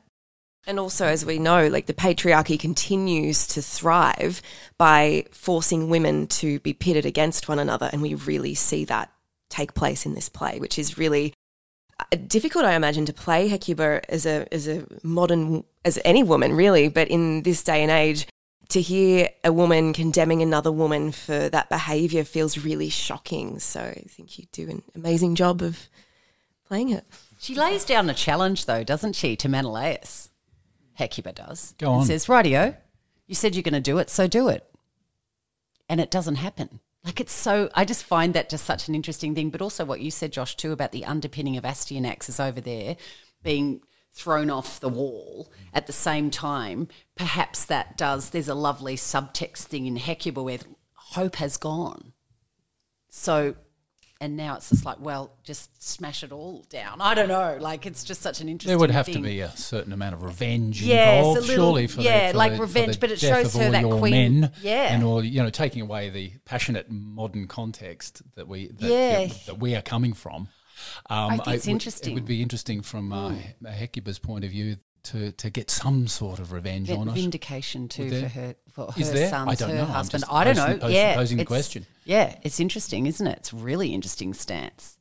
And 0.67 0.79
also, 0.81 1.05
as 1.05 1.25
we 1.25 1.39
know, 1.39 1.67
like 1.67 1.85
the 1.85 1.93
patriarchy 1.93 2.59
continues 2.59 3.47
to 3.47 3.61
thrive 3.61 4.41
by 4.77 5.25
forcing 5.31 5.89
women 5.89 6.27
to 6.27 6.59
be 6.59 6.73
pitted 6.73 7.05
against 7.05 7.47
one 7.47 7.57
another. 7.57 7.89
And 7.91 8.01
we 8.01 8.15
really 8.15 8.53
see 8.53 8.83
that 8.85 9.09
take 9.49 9.73
place 9.73 10.05
in 10.05 10.13
this 10.13 10.27
play, 10.27 10.59
which 10.59 10.77
is 10.77 10.97
really 10.97 11.33
uh, 11.99 12.17
difficult, 12.27 12.65
I 12.65 12.73
imagine, 12.73 13.05
to 13.05 13.13
play 13.13 13.47
Hecuba 13.47 14.01
as 14.09 14.25
a 14.25 14.45
as 14.53 14.67
a 14.67 14.85
modern 15.03 15.63
as 15.85 15.97
any 16.03 16.21
woman, 16.21 16.53
really. 16.53 16.89
But 16.89 17.07
in 17.07 17.43
this 17.43 17.63
day 17.63 17.81
and 17.81 17.91
age, 17.91 18.27
to 18.69 18.81
hear 18.81 19.29
a 19.43 19.53
woman 19.53 19.93
condemning 19.93 20.41
another 20.41 20.71
woman 20.71 21.11
for 21.11 21.49
that 21.49 21.69
behaviour 21.69 22.23
feels 22.23 22.57
really 22.57 22.89
shocking. 22.89 23.59
So 23.59 23.81
I 23.81 24.05
think 24.07 24.37
you 24.37 24.45
do 24.51 24.69
an 24.69 24.83
amazing 24.95 25.35
job 25.35 25.61
of 25.61 25.87
playing 26.65 26.89
it. 26.89 27.05
She 27.39 27.55
lays 27.55 27.85
down 27.85 28.09
a 28.09 28.13
challenge, 28.13 28.65
though, 28.65 28.83
doesn't 28.83 29.15
she, 29.15 29.35
to 29.37 29.47
Menelaus? 29.47 30.29
Hecuba 30.95 31.31
does. 31.31 31.75
Go 31.77 31.91
on. 31.91 31.97
And 31.99 32.07
says, 32.07 32.25
"Rightio, 32.25 32.75
you 33.27 33.35
said 33.35 33.55
you're 33.55 33.63
going 33.63 33.73
to 33.73 33.79
do 33.79 33.99
it, 33.99 34.09
so 34.09 34.27
do 34.27 34.47
it." 34.49 34.67
And 35.87 36.01
it 36.01 36.11
doesn't 36.11 36.35
happen. 36.35 36.79
Like 37.03 37.21
it's 37.21 37.31
so, 37.31 37.69
I 37.73 37.85
just 37.85 38.03
find 38.03 38.33
that 38.33 38.49
just 38.49 38.65
such 38.65 38.89
an 38.89 38.95
interesting 38.95 39.35
thing. 39.35 39.49
But 39.49 39.61
also 39.61 39.85
what 39.85 40.01
you 40.01 40.11
said, 40.11 40.33
Josh, 40.33 40.57
too, 40.57 40.71
about 40.71 40.91
the 40.91 41.05
underpinning 41.05 41.55
of 41.55 41.63
Astyanax 41.63 42.27
is 42.27 42.39
over 42.39 42.59
there 42.59 42.97
being 43.43 43.81
thrown 44.17 44.49
off 44.49 44.79
the 44.79 44.89
wall 44.89 45.51
at 45.73 45.87
the 45.87 45.93
same 45.93 46.29
time. 46.29 46.87
Perhaps 47.15 47.65
that 47.65 47.97
does, 47.97 48.31
there's 48.31 48.47
a 48.49 48.55
lovely 48.55 48.95
subtext 48.95 49.63
thing 49.63 49.85
in 49.85 49.95
Hecuba 49.97 50.41
where 50.41 50.59
hope 50.93 51.35
has 51.37 51.57
gone. 51.57 52.13
So 53.09 53.55
and 54.19 54.35
now 54.35 54.55
it's 54.55 54.69
just 54.69 54.83
like, 54.83 54.99
well, 54.99 55.31
just 55.43 55.69
smash 55.83 56.23
it 56.23 56.31
all 56.31 56.65
down. 56.71 57.01
I 57.01 57.13
don't 57.13 57.27
know. 57.27 57.57
Like 57.61 57.85
it's 57.85 58.03
just 58.03 58.19
such 58.23 58.41
an 58.41 58.49
interesting. 58.49 58.71
There 58.71 58.79
would 58.79 58.89
have 58.89 59.05
thing. 59.05 59.15
to 59.15 59.21
be 59.21 59.41
a 59.41 59.51
certain 59.51 59.93
amount 59.93 60.15
of 60.15 60.23
revenge 60.23 60.81
Yes, 60.81 61.19
involved, 61.19 61.41
little- 61.41 61.65
surely. 61.65 61.85
For 61.87 62.01
yeah, 62.01 62.27
the, 62.27 62.31
for 62.33 62.37
like 62.39 62.53
the- 62.53 62.61
revenge, 62.61 62.99
but 62.99 63.11
it 63.11 63.19
shows 63.19 63.53
her 63.55 63.69
that 63.69 63.83
queen- 63.83 64.39
Men 64.41 64.51
yeah. 64.63 64.91
and 64.93 65.03
all 65.03 65.23
you 65.23 65.43
know, 65.43 65.51
taking 65.51 65.83
away 65.83 66.09
the 66.09 66.31
passionate 66.45 66.89
modern 66.89 67.45
context 67.47 68.23
that 68.35 68.47
we 68.47 68.69
that, 68.69 68.89
Yeah. 68.89 69.27
that 69.45 69.59
we 69.59 69.75
are 69.75 69.83
coming 69.83 70.13
from. 70.13 70.49
Um, 71.09 71.31
I 71.31 71.37
think 71.37 71.47
it's 71.57 71.65
would- 71.65 71.71
interesting. 71.73 72.11
It 72.11 72.15
would 72.15 72.25
be 72.25 72.41
interesting 72.41 72.81
from 72.81 73.11
uh, 73.13 73.33
Hecuba's 73.69 74.19
point 74.19 74.43
of 74.45 74.51
view 74.51 74.77
to 75.03 75.31
to 75.33 75.49
get 75.49 75.69
some 75.71 76.07
sort 76.07 76.39
of 76.39 76.51
revenge 76.51 76.87
Vin- 76.87 76.97
on 76.99 77.09
us. 77.09 77.15
vindication 77.15 77.87
too 77.87 78.09
there? 78.09 78.21
for 78.23 78.27
her 78.29 78.55
for 78.69 78.93
Is 78.97 79.07
her 79.07 79.13
there? 79.13 79.29
sons, 79.29 79.49
I 79.49 79.55
don't 79.55 79.69
her 79.69 79.75
know. 79.75 79.81
I'm 79.83 79.87
husband. 79.89 80.21
just 80.23 80.33
I 80.33 80.43
don't 80.43 80.55
posing- 80.55 80.71
know. 80.73 80.77
posing- 80.79 80.95
yeah, 80.95 81.15
posing 81.15 81.37
the 81.37 81.41
it's- 81.43 81.47
question. 81.47 81.85
Yeah, 82.05 82.35
it's 82.43 82.59
interesting, 82.59 83.05
isn't 83.05 83.25
it? 83.27 83.37
It's 83.39 83.53
a 83.53 83.55
really 83.57 83.93
interesting 83.93 84.33
stance. 84.33 84.97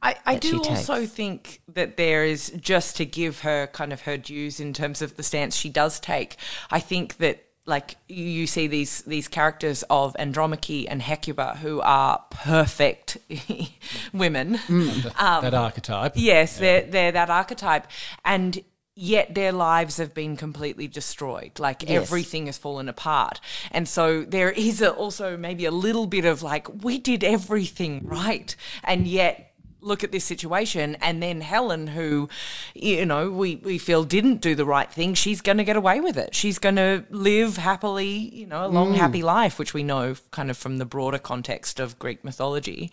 I, 0.00 0.14
I 0.24 0.36
do 0.36 0.62
also 0.62 1.06
think 1.06 1.60
that 1.66 1.96
there 1.96 2.24
is 2.24 2.52
just 2.60 2.96
to 2.98 3.04
give 3.04 3.40
her 3.40 3.66
kind 3.66 3.92
of 3.92 4.02
her 4.02 4.16
dues 4.16 4.60
in 4.60 4.72
terms 4.72 5.02
of 5.02 5.16
the 5.16 5.24
stance 5.24 5.56
she 5.56 5.68
does 5.70 5.98
take. 5.98 6.36
I 6.70 6.78
think 6.78 7.16
that 7.16 7.44
like 7.68 7.96
you- 8.08 8.46
see 8.46 8.66
these 8.66 9.02
these 9.02 9.28
characters 9.28 9.84
of 9.90 10.16
Andromache 10.18 10.86
and 10.88 11.02
Hecuba 11.02 11.56
who 11.56 11.80
are 11.82 12.24
perfect 12.30 13.18
women. 14.12 14.56
Mm, 14.68 15.02
that 15.02 15.54
um, 15.54 15.54
archetype. 15.54 16.12
Yes, 16.16 16.58
they're 16.58 16.82
they're 16.82 17.12
that 17.12 17.30
archetype, 17.30 17.86
and 18.24 18.58
yet 18.94 19.34
their 19.34 19.52
lives 19.52 19.98
have 19.98 20.14
been 20.14 20.36
completely 20.36 20.88
destroyed. 20.88 21.58
Like 21.58 21.88
everything 21.88 22.46
has 22.46 22.58
fallen 22.58 22.88
apart, 22.88 23.40
and 23.70 23.86
so 23.86 24.22
there 24.22 24.50
is 24.50 24.80
a, 24.82 24.90
also 24.90 25.36
maybe 25.36 25.66
a 25.66 25.70
little 25.70 26.06
bit 26.06 26.24
of 26.24 26.42
like 26.42 26.82
we 26.82 26.98
did 26.98 27.22
everything 27.22 28.00
right, 28.04 28.56
and 28.82 29.06
yet. 29.06 29.47
Look 29.80 30.02
at 30.02 30.10
this 30.10 30.24
situation, 30.24 30.96
and 31.00 31.22
then 31.22 31.40
Helen, 31.40 31.86
who, 31.86 32.28
you 32.74 33.06
know, 33.06 33.30
we, 33.30 33.56
we 33.56 33.78
feel 33.78 34.02
didn't 34.04 34.40
do 34.40 34.54
the 34.56 34.64
right 34.64 34.90
thing, 34.90 35.14
she's 35.14 35.40
going 35.40 35.58
to 35.58 35.64
get 35.64 35.76
away 35.76 36.00
with 36.00 36.16
it. 36.16 36.34
She's 36.34 36.58
going 36.58 36.76
to 36.76 37.04
live 37.10 37.56
happily, 37.58 38.08
you 38.08 38.46
know, 38.46 38.66
a 38.66 38.68
long, 38.68 38.94
happy 38.94 39.22
life, 39.22 39.56
which 39.58 39.74
we 39.74 39.84
know 39.84 40.16
kind 40.32 40.50
of 40.50 40.56
from 40.56 40.78
the 40.78 40.84
broader 40.84 41.18
context 41.18 41.78
of 41.78 41.96
Greek 41.98 42.24
mythology. 42.24 42.90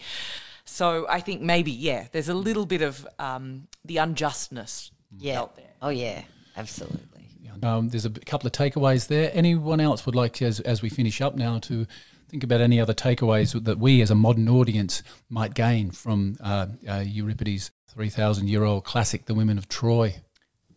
So 0.64 1.08
I 1.10 1.22
think 1.22 1.42
maybe, 1.42 1.72
yeah, 1.72 2.06
there's 2.12 2.30
a 2.30 2.34
little 2.36 2.66
bit 2.68 2.82
of 2.84 3.08
um, 3.18 3.68
the 3.84 3.98
unjustness 3.98 4.92
Yeah. 5.18 5.42
out 5.42 5.56
there. 5.56 5.72
Oh 5.82 5.90
yeah, 5.90 6.22
absolutely. 6.56 7.02
Um, 7.64 7.88
there's 7.90 8.06
a 8.06 8.10
couple 8.10 8.46
of 8.48 8.54
takeaways 8.54 9.08
there. 9.08 9.32
Anyone 9.34 9.80
else 9.80 10.06
would 10.06 10.14
like, 10.14 10.42
as, 10.42 10.60
as 10.60 10.82
we 10.82 10.90
finish 10.90 11.22
up 11.22 11.36
now, 11.36 11.58
to 11.60 11.88
think 12.28 12.44
about 12.44 12.62
any 12.62 12.80
other 12.80 12.94
takeaways 12.94 13.64
that 13.64 13.80
we 13.80 14.02
as 14.02 14.12
a 14.12 14.16
modern 14.16 14.50
audience 14.50 15.04
might 15.30 15.54
gain 15.54 15.92
from 15.92 16.38
uh, 16.42 16.68
uh, 16.88 17.04
Euripides' 17.06 17.72
3,000 17.90 18.48
year 18.48 18.64
old 18.64 18.84
classic, 18.84 19.26
The 19.26 19.34
Women 19.34 19.58
of 19.58 19.70
Troy? 19.70 20.16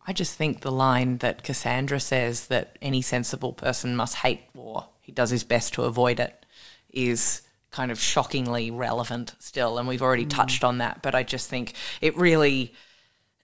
I 0.06 0.12
just 0.12 0.36
think 0.36 0.60
the 0.60 0.72
line 0.72 1.18
that 1.18 1.42
Cassandra 1.42 2.00
says 2.00 2.46
that 2.46 2.78
any 2.80 3.02
sensible 3.02 3.52
person 3.52 3.94
must 3.94 4.16
hate 4.16 4.42
war, 4.54 4.88
he 5.00 5.12
does 5.12 5.30
his 5.30 5.44
best 5.44 5.74
to 5.74 5.82
avoid 5.82 6.18
it, 6.20 6.46
is 6.90 7.42
kind 7.70 7.90
of 7.90 8.00
shockingly 8.00 8.70
relevant 8.70 9.34
still. 9.38 9.78
And 9.78 9.86
we've 9.86 10.02
already 10.02 10.24
touched 10.24 10.64
on 10.64 10.78
that, 10.78 11.02
but 11.02 11.14
I 11.14 11.22
just 11.22 11.50
think 11.50 11.74
it 12.00 12.16
really 12.16 12.72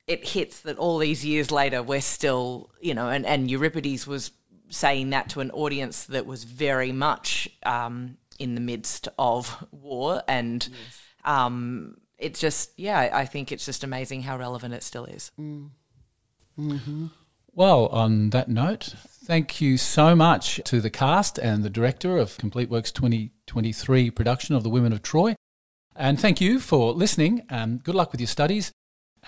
it 0.06 0.26
hits 0.26 0.60
that 0.60 0.78
all 0.78 0.98
these 0.98 1.24
years 1.24 1.50
later 1.50 1.82
we're 1.82 2.00
still, 2.00 2.70
you 2.80 2.94
know, 2.94 3.08
and, 3.08 3.24
and 3.24 3.50
Euripides 3.50 4.06
was 4.06 4.30
saying 4.68 5.10
that 5.10 5.28
to 5.30 5.40
an 5.40 5.50
audience 5.50 6.04
that 6.04 6.26
was 6.26 6.44
very 6.44 6.92
much 6.92 7.48
um, 7.64 8.16
in 8.38 8.54
the 8.54 8.60
midst 8.60 9.08
of 9.18 9.64
war 9.70 10.22
and 10.28 10.68
um, 11.24 11.96
it's 12.18 12.40
just 12.40 12.70
yeah 12.76 13.10
i 13.12 13.24
think 13.24 13.52
it's 13.52 13.66
just 13.66 13.84
amazing 13.84 14.22
how 14.22 14.36
relevant 14.36 14.74
it 14.74 14.82
still 14.82 15.04
is 15.04 15.30
Well, 17.56 17.86
on 17.86 18.30
that 18.30 18.48
note, 18.48 18.94
thank 19.08 19.60
you 19.60 19.76
so 19.78 20.16
much 20.16 20.60
to 20.64 20.80
the 20.80 20.90
cast 20.90 21.38
and 21.38 21.62
the 21.62 21.70
director 21.70 22.18
of 22.18 22.36
Complete 22.36 22.68
Works 22.68 22.90
2023 22.90 24.10
production 24.10 24.56
of 24.56 24.64
The 24.64 24.70
Women 24.70 24.92
of 24.92 25.02
Troy. 25.02 25.36
And 25.94 26.18
thank 26.18 26.40
you 26.40 26.58
for 26.58 26.92
listening. 26.92 27.46
Um, 27.50 27.78
good 27.78 27.94
luck 27.94 28.10
with 28.10 28.20
your 28.20 28.26
studies, 28.26 28.72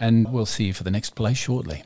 and 0.01 0.33
we'll 0.33 0.45
see 0.45 0.65
you 0.65 0.73
for 0.73 0.83
the 0.83 0.91
next 0.91 1.11
play 1.15 1.35
shortly. 1.35 1.85